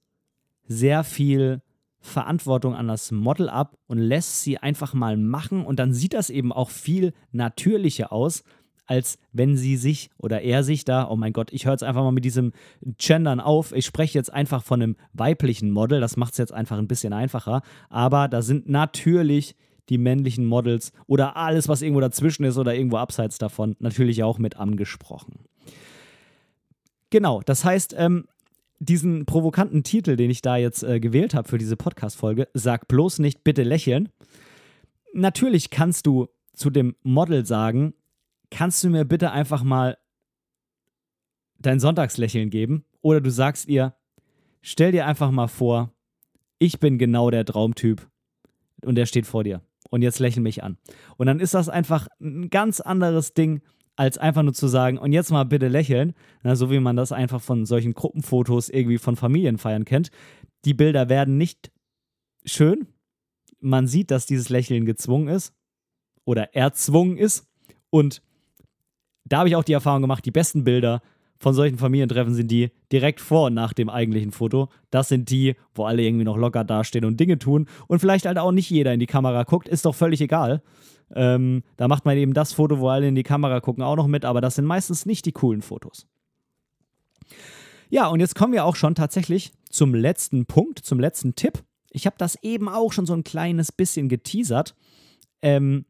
sehr 0.65 1.03
viel 1.03 1.61
Verantwortung 1.99 2.75
an 2.75 2.87
das 2.87 3.11
Model 3.11 3.49
ab 3.49 3.77
und 3.87 3.97
lässt 3.97 4.41
sie 4.41 4.57
einfach 4.57 4.93
mal 4.93 5.15
machen. 5.15 5.65
Und 5.65 5.79
dann 5.79 5.93
sieht 5.93 6.13
das 6.13 6.29
eben 6.29 6.51
auch 6.51 6.69
viel 6.69 7.13
natürlicher 7.31 8.11
aus, 8.11 8.43
als 8.85 9.17
wenn 9.31 9.55
sie 9.55 9.77
sich 9.77 10.09
oder 10.17 10.41
er 10.41 10.63
sich 10.63 10.85
da, 10.85 11.09
oh 11.09 11.15
mein 11.15 11.33
Gott, 11.33 11.51
ich 11.53 11.65
höre 11.65 11.73
jetzt 11.73 11.83
einfach 11.83 12.03
mal 12.03 12.11
mit 12.11 12.25
diesem 12.25 12.51
Gendern 12.97 13.39
auf. 13.39 13.71
Ich 13.73 13.85
spreche 13.85 14.17
jetzt 14.17 14.33
einfach 14.33 14.63
von 14.63 14.81
einem 14.81 14.95
weiblichen 15.13 15.71
Model, 15.71 16.01
das 16.01 16.17
macht 16.17 16.33
es 16.33 16.37
jetzt 16.37 16.53
einfach 16.53 16.77
ein 16.77 16.87
bisschen 16.87 17.13
einfacher. 17.13 17.61
Aber 17.89 18.27
da 18.27 18.41
sind 18.41 18.67
natürlich 18.67 19.55
die 19.89 19.97
männlichen 19.97 20.45
Models 20.45 20.91
oder 21.07 21.35
alles, 21.37 21.67
was 21.67 21.81
irgendwo 21.81 22.01
dazwischen 22.01 22.43
ist 22.45 22.57
oder 22.57 22.73
irgendwo 22.73 22.97
abseits 22.97 23.37
davon, 23.37 23.75
natürlich 23.79 24.23
auch 24.23 24.39
mit 24.39 24.57
angesprochen. 24.57 25.45
Genau, 27.09 27.41
das 27.45 27.63
heißt, 27.63 27.93
ähm, 27.97 28.25
diesen 28.79 29.25
provokanten 29.25 29.83
Titel, 29.83 30.15
den 30.15 30.29
ich 30.29 30.41
da 30.41 30.57
jetzt 30.57 30.83
äh, 30.83 30.99
gewählt 30.99 31.33
habe 31.33 31.47
für 31.47 31.57
diese 31.57 31.77
Podcast-Folge, 31.77 32.47
sag 32.53 32.87
bloß 32.87 33.19
nicht 33.19 33.43
bitte 33.43 33.63
lächeln. 33.63 34.09
Natürlich 35.13 35.69
kannst 35.69 36.05
du 36.05 36.27
zu 36.53 36.69
dem 36.69 36.95
Model 37.03 37.45
sagen, 37.45 37.93
kannst 38.53 38.83
du 38.83 38.89
mir 38.89 39.03
bitte 39.03 39.31
einfach 39.31 39.63
mal 39.63 39.97
dein 41.57 41.79
Sonntagslächeln 41.79 42.49
geben? 42.49 42.85
Oder 43.01 43.19
du 43.19 43.31
sagst 43.31 43.67
ihr, 43.67 43.95
stell 44.61 44.91
dir 44.91 45.07
einfach 45.07 45.31
mal 45.31 45.47
vor, 45.47 45.91
ich 46.59 46.79
bin 46.79 46.97
genau 46.97 47.31
der 47.31 47.45
Traumtyp 47.45 48.07
und 48.85 48.95
der 48.95 49.05
steht 49.05 49.25
vor 49.25 49.43
dir. 49.43 49.61
Und 49.89 50.01
jetzt 50.01 50.19
lächel 50.19 50.41
mich 50.41 50.63
an. 50.63 50.77
Und 51.17 51.27
dann 51.27 51.39
ist 51.39 51.53
das 51.53 51.67
einfach 51.67 52.07
ein 52.21 52.49
ganz 52.49 52.79
anderes 52.79 53.33
Ding, 53.33 53.61
als 53.95 54.17
einfach 54.17 54.43
nur 54.43 54.53
zu 54.53 54.67
sagen, 54.67 54.97
und 54.97 55.13
jetzt 55.13 55.31
mal 55.31 55.43
bitte 55.43 55.67
lächeln, 55.67 56.13
na, 56.41 56.55
so 56.55 56.71
wie 56.71 56.79
man 56.79 56.95
das 56.95 57.11
einfach 57.11 57.41
von 57.41 57.65
solchen 57.65 57.93
Gruppenfotos 57.93 58.69
irgendwie 58.69 58.97
von 58.97 59.15
Familienfeiern 59.15 59.85
kennt. 59.85 60.09
Die 60.65 60.73
Bilder 60.73 61.09
werden 61.09 61.37
nicht 61.37 61.71
schön. 62.45 62.87
Man 63.59 63.87
sieht, 63.87 64.09
dass 64.09 64.25
dieses 64.25 64.49
Lächeln 64.49 64.85
gezwungen 64.85 65.27
ist 65.27 65.53
oder 66.25 66.55
erzwungen 66.55 67.17
ist. 67.17 67.47
Und 67.89 68.23
da 69.33 69.39
habe 69.39 69.49
ich 69.49 69.55
auch 69.55 69.63
die 69.63 69.73
Erfahrung 69.73 70.03
gemacht, 70.03 70.23
die 70.25 70.31
besten 70.31 70.63
Bilder 70.63 71.01
von 71.39 71.55
solchen 71.55 71.79
Familientreffen 71.79 72.35
sind 72.35 72.51
die 72.51 72.69
direkt 72.91 73.19
vor 73.19 73.47
und 73.47 73.55
nach 73.55 73.73
dem 73.73 73.89
eigentlichen 73.89 74.31
Foto. 74.31 74.69
Das 74.91 75.09
sind 75.09 75.31
die, 75.31 75.55
wo 75.73 75.85
alle 75.85 76.03
irgendwie 76.03 76.23
noch 76.23 76.37
locker 76.37 76.63
dastehen 76.63 77.03
und 77.03 77.19
Dinge 77.19 77.39
tun 77.39 77.67
und 77.87 77.97
vielleicht 77.97 78.27
halt 78.27 78.37
auch 78.37 78.51
nicht 78.51 78.69
jeder 78.69 78.93
in 78.93 78.99
die 78.99 79.07
Kamera 79.07 79.41
guckt, 79.41 79.67
ist 79.67 79.85
doch 79.85 79.95
völlig 79.95 80.21
egal. 80.21 80.61
Ähm, 81.15 81.63
da 81.77 81.87
macht 81.87 82.05
man 82.05 82.15
eben 82.15 82.35
das 82.35 82.53
Foto, 82.53 82.79
wo 82.79 82.89
alle 82.89 83.07
in 83.07 83.15
die 83.15 83.23
Kamera 83.23 83.59
gucken, 83.59 83.83
auch 83.83 83.95
noch 83.95 84.05
mit, 84.05 84.23
aber 84.23 84.39
das 84.39 84.53
sind 84.53 84.65
meistens 84.65 85.07
nicht 85.07 85.25
die 85.25 85.31
coolen 85.31 85.63
Fotos. 85.63 86.05
Ja, 87.89 88.09
und 88.09 88.19
jetzt 88.19 88.35
kommen 88.35 88.53
wir 88.53 88.65
auch 88.65 88.75
schon 88.75 88.93
tatsächlich 88.93 89.51
zum 89.67 89.95
letzten 89.95 90.45
Punkt, 90.45 90.77
zum 90.77 90.99
letzten 90.99 91.33
Tipp. 91.33 91.63
Ich 91.89 92.05
habe 92.05 92.17
das 92.19 92.37
eben 92.43 92.69
auch 92.69 92.93
schon 92.93 93.07
so 93.07 93.15
ein 93.15 93.23
kleines 93.23 93.71
bisschen 93.71 94.09
geteasert. 94.09 94.75
Ähm, 95.41 95.85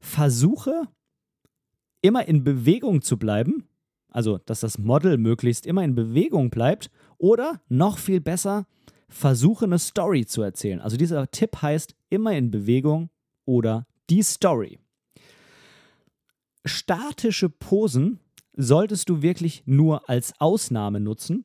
versuche 0.00 0.88
immer 2.06 2.26
in 2.26 2.44
Bewegung 2.44 3.02
zu 3.02 3.18
bleiben, 3.18 3.68
also 4.10 4.38
dass 4.38 4.60
das 4.60 4.78
Model 4.78 5.18
möglichst 5.18 5.66
immer 5.66 5.84
in 5.84 5.94
Bewegung 5.94 6.50
bleibt, 6.50 6.90
oder 7.18 7.60
noch 7.68 7.98
viel 7.98 8.20
besser, 8.20 8.66
versuche 9.08 9.64
eine 9.64 9.78
Story 9.78 10.26
zu 10.26 10.42
erzählen. 10.42 10.80
Also 10.80 10.96
dieser 10.96 11.30
Tipp 11.30 11.62
heißt 11.62 11.94
immer 12.10 12.32
in 12.36 12.50
Bewegung 12.50 13.10
oder 13.44 13.86
die 14.10 14.22
Story. 14.22 14.78
Statische 16.64 17.48
Posen 17.48 18.20
solltest 18.54 19.08
du 19.08 19.22
wirklich 19.22 19.62
nur 19.66 20.08
als 20.08 20.34
Ausnahme 20.40 21.00
nutzen. 21.00 21.44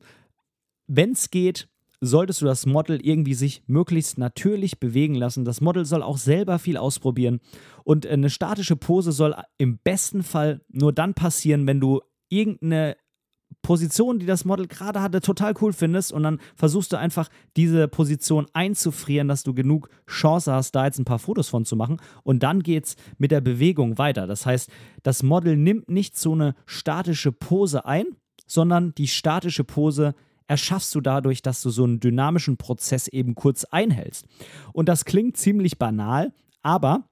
Wenn 0.86 1.12
es 1.12 1.30
geht, 1.30 1.68
solltest 2.04 2.42
du 2.42 2.46
das 2.46 2.66
Model 2.66 3.00
irgendwie 3.00 3.34
sich 3.34 3.62
möglichst 3.68 4.18
natürlich 4.18 4.80
bewegen 4.80 5.14
lassen. 5.14 5.44
Das 5.44 5.60
Model 5.60 5.84
soll 5.84 6.02
auch 6.02 6.18
selber 6.18 6.58
viel 6.58 6.76
ausprobieren. 6.76 7.38
Und 7.84 8.06
eine 8.06 8.28
statische 8.28 8.74
Pose 8.74 9.12
soll 9.12 9.36
im 9.56 9.78
besten 9.78 10.24
Fall 10.24 10.60
nur 10.68 10.92
dann 10.92 11.14
passieren, 11.14 11.66
wenn 11.68 11.80
du 11.80 12.00
irgendeine 12.28 12.96
Position, 13.62 14.18
die 14.18 14.26
das 14.26 14.44
Model 14.44 14.66
gerade 14.66 15.00
hatte, 15.00 15.20
total 15.20 15.54
cool 15.60 15.72
findest 15.72 16.12
und 16.12 16.24
dann 16.24 16.40
versuchst 16.56 16.92
du 16.92 16.96
einfach 16.96 17.28
diese 17.56 17.86
Position 17.86 18.46
einzufrieren, 18.52 19.28
dass 19.28 19.44
du 19.44 19.54
genug 19.54 19.88
Chance 20.08 20.52
hast, 20.52 20.72
da 20.72 20.86
jetzt 20.86 20.98
ein 20.98 21.04
paar 21.04 21.20
Fotos 21.20 21.50
von 21.50 21.64
zu 21.64 21.76
machen 21.76 21.98
und 22.24 22.42
dann 22.42 22.64
geht 22.64 22.86
es 22.86 22.96
mit 23.18 23.30
der 23.30 23.42
Bewegung 23.42 23.98
weiter. 23.98 24.26
Das 24.26 24.46
heißt, 24.46 24.70
das 25.02 25.22
Model 25.22 25.56
nimmt 25.56 25.88
nicht 25.88 26.18
so 26.18 26.32
eine 26.32 26.54
statische 26.66 27.30
Pose 27.30 27.84
ein, 27.84 28.06
sondern 28.46 28.94
die 28.94 29.06
statische 29.06 29.64
Pose 29.64 30.14
erschaffst 30.52 30.94
du 30.94 31.00
dadurch, 31.00 31.40
dass 31.40 31.62
du 31.62 31.70
so 31.70 31.84
einen 31.84 31.98
dynamischen 31.98 32.58
Prozess 32.58 33.08
eben 33.08 33.34
kurz 33.34 33.64
einhältst. 33.64 34.26
Und 34.74 34.86
das 34.86 35.06
klingt 35.06 35.38
ziemlich 35.38 35.78
banal, 35.78 36.34
aber 36.60 37.08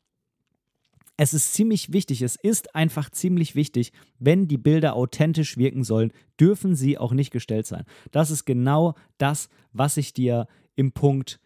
es 1.16 1.32
ist 1.32 1.54
ziemlich 1.54 1.90
wichtig, 1.90 2.20
es 2.20 2.36
ist 2.36 2.74
einfach 2.74 3.08
ziemlich 3.08 3.54
wichtig, 3.54 3.92
wenn 4.18 4.46
die 4.46 4.58
Bilder 4.58 4.94
authentisch 4.94 5.56
wirken 5.56 5.84
sollen, 5.84 6.12
dürfen 6.38 6.74
sie 6.74 6.98
auch 6.98 7.14
nicht 7.14 7.30
gestellt 7.30 7.66
sein. 7.66 7.86
Das 8.10 8.30
ist 8.30 8.44
genau 8.44 8.94
das, 9.16 9.48
was 9.72 9.96
ich 9.96 10.12
dir 10.12 10.46
im 10.76 10.92
Punkt 10.92 11.40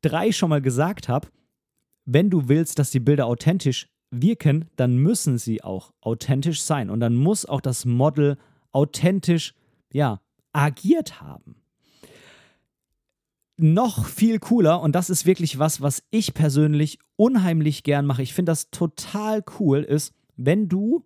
3 0.00 0.32
schon 0.32 0.48
mal 0.48 0.62
gesagt 0.62 1.10
habe. 1.10 1.28
Wenn 2.06 2.30
du 2.30 2.48
willst, 2.48 2.78
dass 2.78 2.90
die 2.90 3.00
Bilder 3.00 3.26
authentisch 3.26 3.90
wirken, 4.10 4.70
dann 4.76 4.96
müssen 4.96 5.36
sie 5.36 5.62
auch 5.62 5.92
authentisch 6.00 6.62
sein 6.62 6.88
und 6.88 7.00
dann 7.00 7.16
muss 7.16 7.44
auch 7.44 7.60
das 7.60 7.84
Model 7.84 8.38
authentisch, 8.72 9.52
ja, 9.92 10.20
agiert 10.52 11.20
haben. 11.20 11.56
Noch 13.56 14.06
viel 14.06 14.38
cooler, 14.38 14.80
und 14.80 14.94
das 14.94 15.10
ist 15.10 15.26
wirklich 15.26 15.58
was, 15.58 15.80
was 15.82 16.02
ich 16.10 16.32
persönlich 16.32 16.98
unheimlich 17.16 17.82
gern 17.82 18.06
mache. 18.06 18.22
Ich 18.22 18.32
finde 18.32 18.52
das 18.52 18.70
total 18.70 19.44
cool, 19.58 19.82
ist, 19.82 20.14
wenn 20.36 20.68
du 20.68 21.04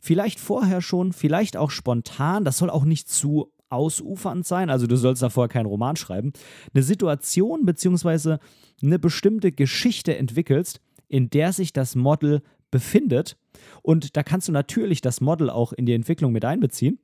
vielleicht 0.00 0.40
vorher 0.40 0.82
schon, 0.82 1.12
vielleicht 1.12 1.56
auch 1.56 1.70
spontan, 1.70 2.44
das 2.44 2.58
soll 2.58 2.70
auch 2.70 2.84
nicht 2.84 3.08
zu 3.08 3.52
ausufernd 3.70 4.46
sein, 4.46 4.70
also 4.70 4.86
du 4.86 4.96
sollst 4.96 5.22
da 5.22 5.30
vorher 5.30 5.48
keinen 5.48 5.66
Roman 5.66 5.96
schreiben, 5.96 6.32
eine 6.72 6.82
Situation 6.82 7.64
bzw. 7.64 8.38
eine 8.82 8.98
bestimmte 8.98 9.52
Geschichte 9.52 10.16
entwickelst, 10.16 10.80
in 11.08 11.30
der 11.30 11.52
sich 11.52 11.72
das 11.72 11.94
Model 11.94 12.42
befindet. 12.70 13.36
Und 13.82 14.16
da 14.16 14.22
kannst 14.22 14.48
du 14.48 14.52
natürlich 14.52 15.00
das 15.00 15.20
Model 15.20 15.50
auch 15.50 15.72
in 15.72 15.86
die 15.86 15.94
Entwicklung 15.94 16.32
mit 16.32 16.44
einbeziehen. 16.44 16.98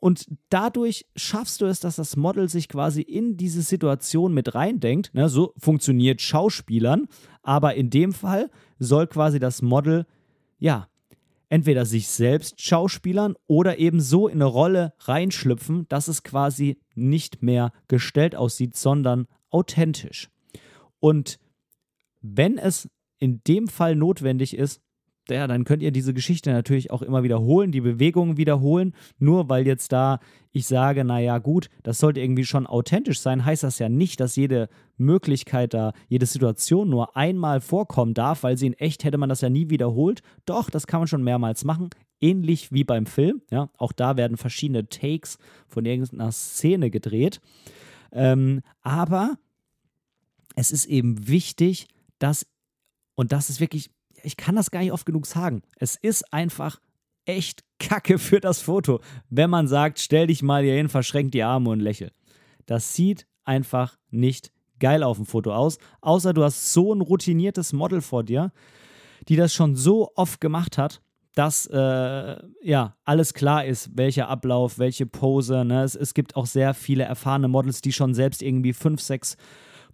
Und 0.00 0.26
dadurch 0.48 1.06
schaffst 1.16 1.60
du 1.60 1.66
es, 1.66 1.80
dass 1.80 1.96
das 1.96 2.16
Model 2.16 2.48
sich 2.48 2.68
quasi 2.68 3.02
in 3.02 3.36
diese 3.36 3.62
Situation 3.62 4.34
mit 4.34 4.54
reindenkt. 4.54 5.12
Ne, 5.14 5.28
so 5.28 5.52
funktioniert 5.56 6.20
Schauspielern, 6.20 7.08
aber 7.42 7.74
in 7.74 7.90
dem 7.90 8.12
Fall 8.12 8.50
soll 8.78 9.06
quasi 9.06 9.38
das 9.38 9.62
Model, 9.62 10.06
ja, 10.58 10.88
entweder 11.48 11.84
sich 11.84 12.08
selbst 12.08 12.60
schauspielern 12.60 13.34
oder 13.46 13.78
eben 13.78 14.00
so 14.00 14.28
in 14.28 14.42
eine 14.42 14.46
Rolle 14.46 14.94
reinschlüpfen, 15.00 15.86
dass 15.88 16.08
es 16.08 16.22
quasi 16.22 16.78
nicht 16.94 17.42
mehr 17.42 17.72
gestellt 17.88 18.34
aussieht, 18.34 18.76
sondern 18.76 19.26
authentisch. 19.50 20.28
Und 20.98 21.38
wenn 22.20 22.58
es 22.58 22.88
in 23.18 23.42
dem 23.46 23.68
Fall 23.68 23.96
notwendig 23.96 24.56
ist, 24.56 24.80
ja, 25.28 25.46
dann 25.46 25.64
könnt 25.64 25.82
ihr 25.82 25.90
diese 25.90 26.14
Geschichte 26.14 26.52
natürlich 26.52 26.90
auch 26.90 27.02
immer 27.02 27.22
wiederholen, 27.22 27.72
die 27.72 27.80
Bewegungen 27.80 28.36
wiederholen. 28.36 28.94
Nur 29.18 29.48
weil 29.48 29.66
jetzt 29.66 29.92
da 29.92 30.20
ich 30.56 30.66
sage, 30.66 31.04
naja, 31.04 31.36
gut, 31.36 31.68
das 31.82 31.98
sollte 31.98 32.20
irgendwie 32.20 32.46
schon 32.46 32.66
authentisch 32.66 33.20
sein, 33.20 33.44
heißt 33.44 33.62
das 33.62 33.78
ja 33.78 33.90
nicht, 33.90 34.20
dass 34.20 34.36
jede 34.36 34.70
Möglichkeit 34.96 35.74
da, 35.74 35.92
jede 36.08 36.24
Situation 36.24 36.88
nur 36.88 37.14
einmal 37.14 37.60
vorkommen 37.60 38.14
darf, 38.14 38.42
weil 38.42 38.56
sie 38.56 38.68
in 38.68 38.72
echt 38.72 39.04
hätte 39.04 39.18
man 39.18 39.28
das 39.28 39.42
ja 39.42 39.50
nie 39.50 39.68
wiederholt. 39.68 40.22
Doch, 40.46 40.70
das 40.70 40.86
kann 40.86 41.00
man 41.00 41.08
schon 41.08 41.22
mehrmals 41.22 41.64
machen. 41.64 41.90
Ähnlich 42.20 42.72
wie 42.72 42.84
beim 42.84 43.04
Film. 43.04 43.42
Ja, 43.50 43.68
auch 43.76 43.92
da 43.92 44.16
werden 44.16 44.38
verschiedene 44.38 44.88
Takes 44.88 45.36
von 45.68 45.84
irgendeiner 45.84 46.32
Szene 46.32 46.90
gedreht. 46.90 47.42
Ähm, 48.10 48.62
aber 48.80 49.36
es 50.54 50.70
ist 50.70 50.86
eben 50.86 51.28
wichtig, 51.28 51.86
dass 52.18 52.46
und 53.14 53.32
das 53.32 53.50
ist 53.50 53.60
wirklich, 53.60 53.90
ich 54.26 54.36
kann 54.36 54.56
das 54.56 54.72
gar 54.72 54.80
nicht 54.80 54.92
oft 54.92 55.06
genug 55.06 55.24
sagen. 55.24 55.62
Es 55.78 55.94
ist 55.94 56.32
einfach 56.32 56.80
echt 57.26 57.62
Kacke 57.78 58.18
für 58.18 58.40
das 58.40 58.60
Foto, 58.60 59.00
wenn 59.30 59.50
man 59.50 59.68
sagt, 59.68 60.00
stell 60.00 60.26
dich 60.26 60.42
mal 60.42 60.64
hier 60.64 60.74
hin, 60.74 60.88
verschränk 60.88 61.30
die 61.30 61.44
Arme 61.44 61.70
und 61.70 61.80
lächel. 61.80 62.10
Das 62.66 62.94
sieht 62.94 63.26
einfach 63.44 63.96
nicht 64.10 64.50
geil 64.80 65.04
auf 65.04 65.16
dem 65.16 65.26
Foto 65.26 65.54
aus, 65.54 65.78
außer 66.00 66.34
du 66.34 66.42
hast 66.42 66.72
so 66.72 66.92
ein 66.92 67.00
routiniertes 67.00 67.72
Model 67.72 68.00
vor 68.00 68.24
dir, 68.24 68.52
die 69.28 69.36
das 69.36 69.54
schon 69.54 69.76
so 69.76 70.10
oft 70.16 70.40
gemacht 70.40 70.76
hat, 70.76 71.02
dass 71.34 71.66
äh, 71.66 72.36
ja 72.62 72.96
alles 73.04 73.32
klar 73.32 73.64
ist, 73.64 73.96
welcher 73.96 74.28
Ablauf, 74.28 74.78
welche 74.78 75.06
Pose. 75.06 75.64
Ne? 75.64 75.84
Es, 75.84 75.94
es 75.94 76.14
gibt 76.14 76.34
auch 76.34 76.46
sehr 76.46 76.74
viele 76.74 77.04
erfahrene 77.04 77.48
Models, 77.48 77.80
die 77.80 77.92
schon 77.92 78.14
selbst 78.14 78.42
irgendwie 78.42 78.72
fünf, 78.72 79.00
sechs 79.00 79.36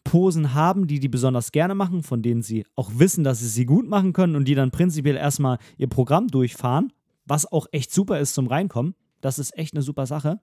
Posen 0.04 0.54
haben, 0.54 0.86
die 0.86 1.00
die 1.00 1.08
besonders 1.08 1.52
gerne 1.52 1.74
machen, 1.74 2.02
von 2.02 2.22
denen 2.22 2.42
sie 2.42 2.64
auch 2.76 2.90
wissen, 2.94 3.24
dass 3.24 3.40
sie 3.40 3.48
sie 3.48 3.66
gut 3.66 3.88
machen 3.88 4.12
können 4.12 4.36
und 4.36 4.46
die 4.46 4.54
dann 4.54 4.70
prinzipiell 4.70 5.16
erstmal 5.16 5.58
ihr 5.78 5.88
Programm 5.88 6.28
durchfahren, 6.28 6.92
was 7.24 7.50
auch 7.50 7.66
echt 7.72 7.92
super 7.92 8.18
ist 8.18 8.34
zum 8.34 8.46
Reinkommen. 8.46 8.94
Das 9.20 9.38
ist 9.38 9.56
echt 9.56 9.74
eine 9.74 9.82
super 9.82 10.06
Sache. 10.06 10.40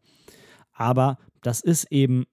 Aber 0.72 1.18
das 1.42 1.62
ist 1.62 1.92
eben 1.92 2.26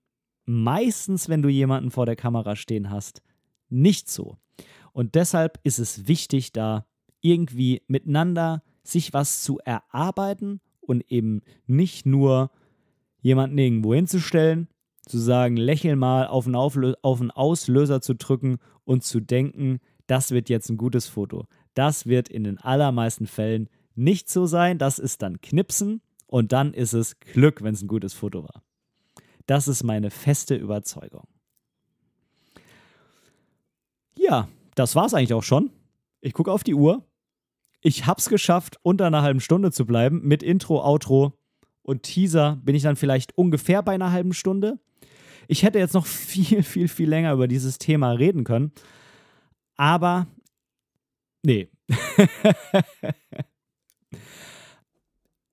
meistens, 0.44 1.28
wenn 1.28 1.42
du 1.42 1.48
jemanden 1.48 1.90
vor 1.90 2.06
der 2.06 2.16
Kamera 2.16 2.56
stehen 2.56 2.90
hast, 2.90 3.22
nicht 3.68 4.08
so. 4.08 4.36
Und 4.92 5.14
deshalb 5.14 5.58
ist 5.64 5.78
es 5.78 6.06
wichtig, 6.06 6.52
da 6.52 6.86
irgendwie 7.20 7.82
miteinander 7.88 8.62
sich 8.84 9.12
was 9.12 9.42
zu 9.42 9.58
erarbeiten 9.64 10.60
und 10.80 11.10
eben 11.10 11.42
nicht 11.66 12.06
nur 12.06 12.50
jemanden 13.20 13.58
irgendwo 13.58 13.92
hinzustellen, 13.94 14.68
zu 15.07 15.19
sagen, 15.19 15.57
lächel 15.57 15.97
mal 15.97 16.27
auf 16.27 16.47
einen, 16.47 16.57
Auflö 16.57 16.95
auf 17.03 17.21
einen 17.21 17.31
Auslöser 17.31 18.01
zu 18.01 18.14
drücken 18.14 18.59
und 18.85 19.05
zu 19.05 19.21
denken, 19.21 19.79
das 20.07 20.31
wird 20.31 20.49
jetzt 20.49 20.69
ein 20.69 20.77
gutes 20.77 21.07
Foto. 21.07 21.47
Das 21.75 22.07
wird 22.07 22.29
in 22.29 22.45
den 22.45 22.59
allermeisten 22.59 23.27
Fällen 23.27 23.69
nicht 23.95 24.29
so 24.29 24.47
sein. 24.47 24.79
Das 24.79 24.99
ist 24.99 25.23
dann 25.23 25.40
Knipsen 25.40 26.01
und 26.27 26.53
dann 26.53 26.75
ist 26.75 26.92
es 26.92 27.19
Glück, 27.21 27.62
wenn 27.62 27.75
es 27.75 27.83
ein 27.83 27.88
gutes 27.88 28.14
Foto 28.14 28.42
war. 28.45 28.62
Das 29.47 29.69
ist 29.69 29.85
meine 29.85 30.11
feste 30.11 30.57
Überzeugung. 30.57 31.27
Ja, 34.19 34.49
das 34.75 34.97
war 34.97 35.07
es 35.07 35.14
eigentlich 35.14 35.35
auch 35.35 35.42
schon. 35.42 35.71
Ich 36.21 36.33
gucke 36.33 36.51
auf 36.51 36.64
die 36.64 36.75
Uhr. 36.75 37.05
Ich 37.81 38.07
habe 38.07 38.19
es 38.19 38.29
geschafft, 38.29 38.79
unter 38.83 39.07
einer 39.07 39.23
halben 39.23 39.40
Stunde 39.40 39.71
zu 39.71 39.87
bleiben. 39.87 40.23
Mit 40.25 40.42
Intro, 40.42 40.85
Outro 40.85 41.35
und 41.83 42.03
Teaser 42.03 42.59
bin 42.64 42.75
ich 42.75 42.83
dann 42.83 42.97
vielleicht 42.97 43.37
ungefähr 43.38 43.83
bei 43.83 43.92
einer 43.92 44.11
halben 44.11 44.33
Stunde. 44.33 44.81
Ich 45.48 45.62
hätte 45.62 45.78
jetzt 45.78 45.94
noch 45.94 46.06
viel, 46.06 46.62
viel, 46.62 46.88
viel 46.88 47.09
länger 47.09 47.32
über 47.32 47.48
dieses 47.48 47.78
Thema 47.78 48.12
reden 48.12 48.44
können. 48.44 48.72
Aber 49.76 50.26
nee. 51.42 51.68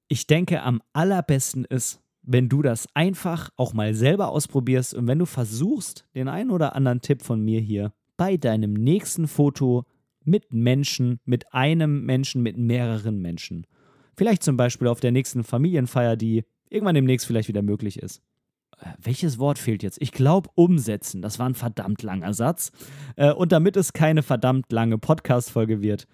ich 0.08 0.28
denke, 0.28 0.64
am 0.64 0.82
allerbesten 0.94 1.66
ist, 1.66 2.02
wenn 2.22 2.48
du 2.48 2.62
das 2.62 2.88
einfach 2.94 3.50
auch 3.58 3.74
mal 3.74 3.94
selber 3.94 4.30
ausprobierst 4.30 4.94
und 4.94 5.08
wenn 5.08 5.20
du 5.20 5.26
versuchst, 5.26 6.08
den 6.16 6.30
einen 6.30 6.52
oder 6.52 6.76
anderen 6.76 7.02
Tipp 7.02 7.22
von 7.22 7.44
mir 7.44 7.60
hier 7.60 7.94
bei 8.16 8.38
deinem 8.38 8.74
nächsten 8.74 9.28
Foto 9.28 9.86
mit 10.24 10.54
Menschen, 10.54 11.20
mit 11.26 11.54
einem 11.54 12.06
Menschen, 12.06 12.42
mit 12.42 12.58
mehreren 12.58 13.22
Menschen. 13.22 13.68
Vielleicht 14.16 14.44
zum 14.44 14.56
Beispiel 14.56 14.88
auf 14.88 15.02
der 15.02 15.12
nächsten 15.12 15.44
Familienfeier, 15.44 16.16
die 16.16 16.46
irgendwann 16.70 16.96
demnächst 16.96 17.28
vielleicht 17.28 17.50
wieder 17.50 17.62
möglich 17.62 18.00
ist 18.00 18.22
welches 19.02 19.40
Wort 19.40 19.60
fehlt 19.60 19.84
jetzt? 19.84 20.02
Ich 20.02 20.12
glaube, 20.12 20.50
umsetzen. 20.56 21.22
Das 21.22 21.40
war 21.40 21.48
ein 21.48 21.56
verdammt 21.56 22.04
langer 22.04 22.34
Satz. 22.34 22.72
Äh, 23.16 23.32
und 23.32 23.52
damit 23.52 23.78
es 23.78 23.94
keine 23.94 24.24
verdammt 24.24 24.72
lange 24.72 24.98
Podcast-Folge 24.98 25.82
wird, 25.82 26.08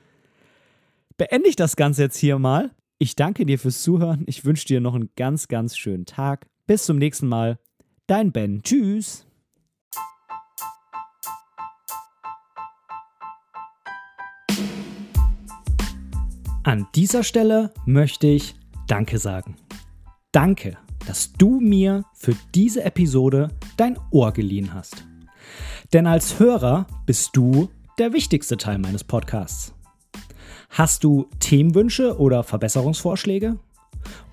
beende 1.17 1.49
ich 1.49 1.55
das 1.55 1.75
Ganze 1.75 2.03
jetzt 2.03 2.17
hier 2.17 2.39
mal. 2.39 2.71
Ich 2.97 3.15
danke 3.15 3.45
dir 3.45 3.60
fürs 3.60 3.82
Zuhören. 3.82 4.23
Ich 4.27 4.45
wünsche 4.45 4.65
dir 4.65 4.82
noch 4.82 4.95
einen 4.95 5.10
ganz, 5.15 5.47
ganz 5.47 5.77
schönen 5.77 6.05
Tag. 6.05 6.47
Bis 6.67 6.86
zum 6.86 6.97
nächsten 6.97 7.27
Mal. 7.27 7.60
Dein 8.08 8.32
Ben. 8.32 8.62
Tschüss. 8.63 9.25
An 16.63 16.88
dieser 16.93 17.23
Stelle 17.23 17.73
möchte 17.86 18.27
ich 18.27 18.55
Danke 18.88 19.17
sagen. 19.17 19.55
Danke 20.32 20.77
dass 21.09 21.33
du 21.33 21.59
mir 21.59 22.05
für 22.13 22.35
diese 22.53 22.83
Episode 22.83 23.47
dein 23.77 23.97
Ohr 24.11 24.31
geliehen 24.31 24.75
hast. 24.75 25.07
Denn 25.91 26.05
als 26.05 26.39
Hörer 26.39 26.85
bist 27.07 27.35
du 27.35 27.69
der 27.97 28.13
wichtigste 28.13 28.57
Teil 28.57 28.77
meines 28.77 29.03
Podcasts. 29.03 29.73
Hast 30.69 31.03
du 31.03 31.25
Themenwünsche 31.39 32.19
oder 32.19 32.43
Verbesserungsvorschläge? 32.43 33.57